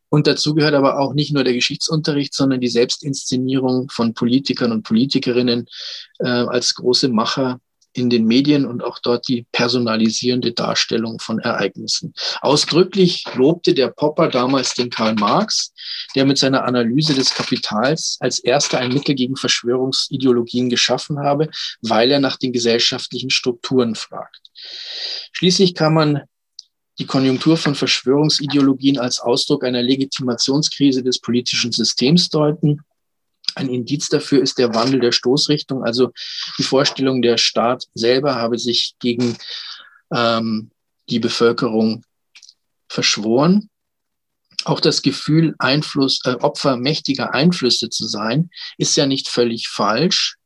[0.09, 4.83] Und dazu gehört aber auch nicht nur der Geschichtsunterricht, sondern die Selbstinszenierung von Politikern und
[4.83, 5.67] Politikerinnen
[6.19, 7.61] äh, als große Macher
[7.93, 12.13] in den Medien und auch dort die personalisierende Darstellung von Ereignissen.
[12.41, 15.73] Ausdrücklich lobte der Popper damals den Karl Marx,
[16.15, 21.49] der mit seiner Analyse des Kapitals als erster ein Mittel gegen Verschwörungsideologien geschaffen habe,
[21.81, 24.41] weil er nach den gesellschaftlichen Strukturen fragt.
[25.33, 26.21] Schließlich kann man
[26.99, 32.81] die Konjunktur von Verschwörungsideologien als Ausdruck einer Legitimationskrise des politischen Systems deuten.
[33.55, 36.11] Ein Indiz dafür ist der Wandel der Stoßrichtung, also
[36.57, 39.37] die Vorstellung, der Staat selber habe sich gegen
[40.13, 40.71] ähm,
[41.09, 42.03] die Bevölkerung
[42.87, 43.69] verschworen.
[44.63, 50.37] Auch das Gefühl, Einfluss, äh, Opfer mächtiger Einflüsse zu sein, ist ja nicht völlig falsch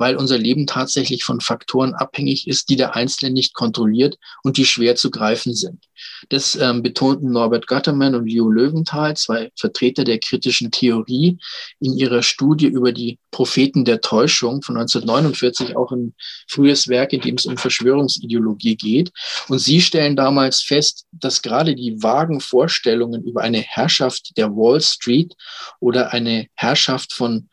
[0.00, 4.64] weil unser Leben tatsächlich von Faktoren abhängig ist, die der Einzelne nicht kontrolliert und die
[4.64, 5.84] schwer zu greifen sind.
[6.30, 11.36] Das ähm, betonten Norbert Gattermann und Leo Löwenthal, zwei Vertreter der kritischen Theorie,
[11.80, 16.14] in ihrer Studie über die Propheten der Täuschung von 1949, auch ein
[16.48, 19.12] frühes Werk, in dem es um Verschwörungsideologie geht.
[19.48, 24.80] Und sie stellen damals fest, dass gerade die vagen Vorstellungen über eine Herrschaft der Wall
[24.80, 25.34] Street
[25.78, 27.50] oder eine Herrschaft von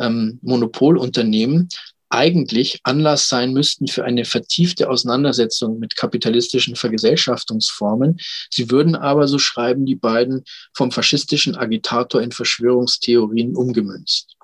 [0.00, 1.68] ähm, Monopolunternehmen
[2.08, 8.18] eigentlich Anlass sein müssten für eine vertiefte Auseinandersetzung mit kapitalistischen Vergesellschaftungsformen.
[8.50, 10.44] Sie würden aber, so schreiben die beiden,
[10.74, 14.35] vom faschistischen Agitator in Verschwörungstheorien umgemünzt.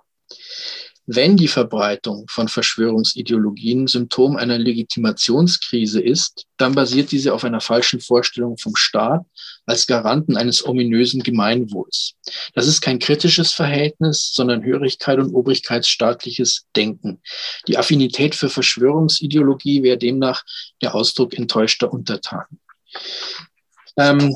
[1.15, 8.01] Wenn die Verbreitung von Verschwörungsideologien Symptom einer Legitimationskrise ist, dann basiert diese auf einer falschen
[8.01, 9.21] Vorstellung vom Staat
[9.67, 12.15] als Garanten eines ominösen Gemeinwohls.
[12.55, 17.21] Das ist kein kritisches Verhältnis, sondern Hörigkeit und obrigkeitsstaatliches Denken.
[17.69, 20.43] Die Affinität für Verschwörungsideologie wäre demnach
[20.81, 22.59] der Ausdruck enttäuschter Untertanen.
[23.99, 24.35] Ähm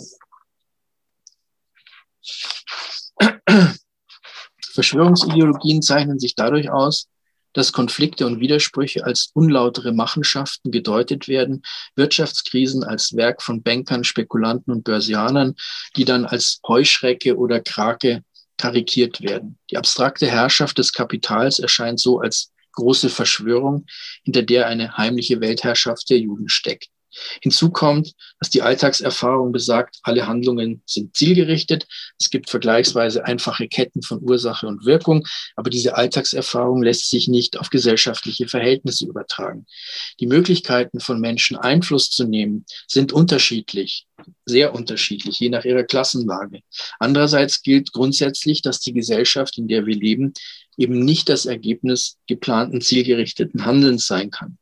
[4.76, 7.08] Verschwörungsideologien zeichnen sich dadurch aus,
[7.54, 11.62] dass Konflikte und Widersprüche als unlautere Machenschaften gedeutet werden,
[11.94, 15.54] Wirtschaftskrisen als Werk von Bankern, Spekulanten und Börsianern,
[15.96, 18.22] die dann als Heuschrecke oder Krake
[18.58, 19.58] karikiert werden.
[19.70, 23.86] Die abstrakte Herrschaft des Kapitals erscheint so als große Verschwörung,
[24.22, 26.88] hinter der eine heimliche Weltherrschaft der Juden steckt.
[27.42, 31.86] Hinzu kommt, dass die Alltagserfahrung besagt, alle Handlungen sind zielgerichtet.
[32.18, 37.58] Es gibt vergleichsweise einfache Ketten von Ursache und Wirkung, aber diese Alltagserfahrung lässt sich nicht
[37.58, 39.66] auf gesellschaftliche Verhältnisse übertragen.
[40.20, 44.06] Die Möglichkeiten von Menschen Einfluss zu nehmen sind unterschiedlich,
[44.44, 46.60] sehr unterschiedlich, je nach ihrer Klassenlage.
[46.98, 50.32] Andererseits gilt grundsätzlich, dass die Gesellschaft, in der wir leben,
[50.76, 54.58] eben nicht das Ergebnis geplanten zielgerichteten Handelns sein kann.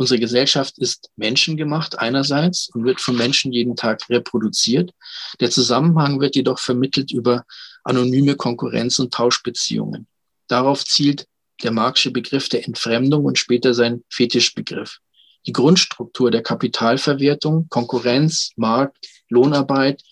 [0.00, 4.92] Unsere Gesellschaft ist menschengemacht einerseits und wird von Menschen jeden Tag reproduziert.
[5.40, 7.44] Der Zusammenhang wird jedoch vermittelt über
[7.82, 10.06] anonyme Konkurrenz- und Tauschbeziehungen.
[10.46, 11.26] Darauf zielt
[11.64, 14.98] der Marxische Begriff der Entfremdung und später sein Fetischbegriff.
[15.46, 20.04] Die Grundstruktur der Kapitalverwertung, Konkurrenz, Markt, Lohnarbeit,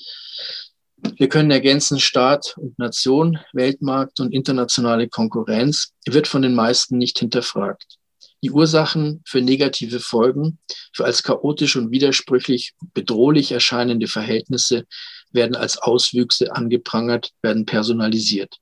[0.96, 7.20] wir können ergänzen Staat und Nation, Weltmarkt und internationale Konkurrenz wird von den meisten nicht
[7.20, 7.98] hinterfragt.
[8.46, 10.60] Die Ursachen für negative Folgen,
[10.92, 14.86] für als chaotisch und widersprüchlich bedrohlich erscheinende Verhältnisse
[15.32, 18.58] werden als Auswüchse angeprangert, werden personalisiert.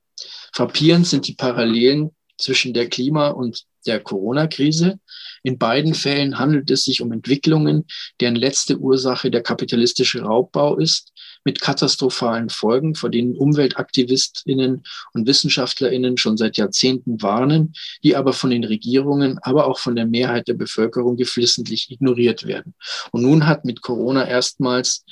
[0.54, 5.00] Frappierend sind die Parallelen zwischen der Klima- und der Corona-Krise.
[5.42, 7.84] In beiden Fällen handelt es sich um Entwicklungen,
[8.22, 11.12] deren letzte Ursache der kapitalistische Raubbau ist,
[11.44, 14.82] mit katastrophalen Folgen, vor denen Umweltaktivistinnen
[15.12, 20.06] und Wissenschaftlerinnen schon seit Jahrzehnten warnen, die aber von den Regierungen, aber auch von der
[20.06, 22.74] Mehrheit der Bevölkerung geflissentlich ignoriert werden.
[23.12, 25.04] Und nun hat mit Corona erstmals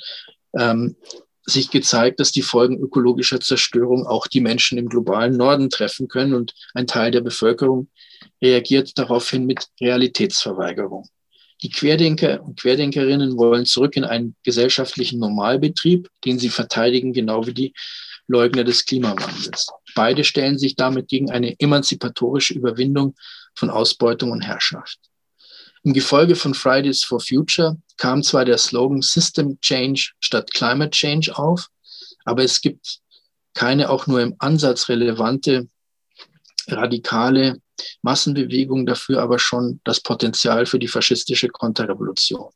[0.57, 0.95] ähm,
[1.45, 6.33] sich gezeigt, dass die Folgen ökologischer Zerstörung auch die Menschen im globalen Norden treffen können
[6.33, 7.89] und ein Teil der Bevölkerung
[8.41, 11.07] reagiert daraufhin mit Realitätsverweigerung.
[11.63, 17.53] Die Querdenker und Querdenkerinnen wollen zurück in einen gesellschaftlichen Normalbetrieb, den sie verteidigen, genau wie
[17.53, 17.73] die
[18.27, 19.67] Leugner des Klimawandels.
[19.95, 23.15] Beide stellen sich damit gegen eine emanzipatorische Überwindung
[23.55, 24.99] von Ausbeutung und Herrschaft.
[25.83, 31.37] Im Gefolge von Fridays for Future kam zwar der Slogan System Change statt Climate Change
[31.37, 31.67] auf,
[32.25, 32.99] aber es gibt
[33.53, 35.69] keine auch nur im Ansatz relevante
[36.67, 37.61] radikale
[38.01, 42.51] Massenbewegung, dafür aber schon das Potenzial für die faschistische Konterrevolution.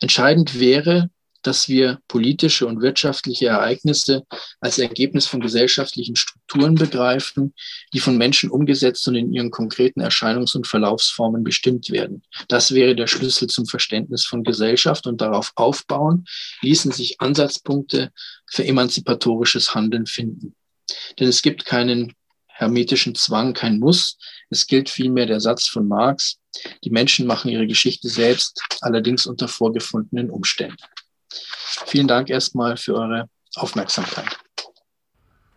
[0.00, 1.10] Entscheidend wäre,
[1.42, 4.24] dass wir politische und wirtschaftliche Ereignisse
[4.60, 7.54] als Ergebnis von gesellschaftlichen Strukturen begreifen,
[7.94, 12.22] die von Menschen umgesetzt und in ihren konkreten Erscheinungs- und Verlaufsformen bestimmt werden.
[12.48, 16.24] Das wäre der Schlüssel zum Verständnis von Gesellschaft und darauf aufbauen
[16.62, 18.10] ließen sich Ansatzpunkte
[18.46, 20.54] für emanzipatorisches Handeln finden.
[21.18, 22.14] Denn es gibt keinen
[22.58, 24.18] hermetischen Zwang, kein Muss.
[24.50, 26.38] Es gilt vielmehr der Satz von Marx,
[26.84, 30.76] die Menschen machen ihre Geschichte selbst, allerdings unter vorgefundenen Umständen.
[31.86, 34.38] Vielen Dank erstmal für eure Aufmerksamkeit.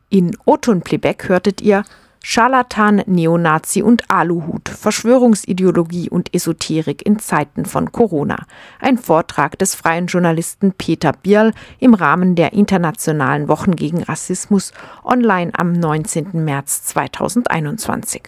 [0.10, 1.86] In Oton Plebeck hörtet ihr
[2.24, 8.46] Scharlatan, Neonazi und Aluhut, Verschwörungsideologie und Esoterik in Zeiten von Corona.
[8.80, 14.72] Ein Vortrag des freien Journalisten Peter Bierl im Rahmen der Internationalen Wochen gegen Rassismus
[15.04, 16.46] online am 19.
[16.46, 18.22] März 2021.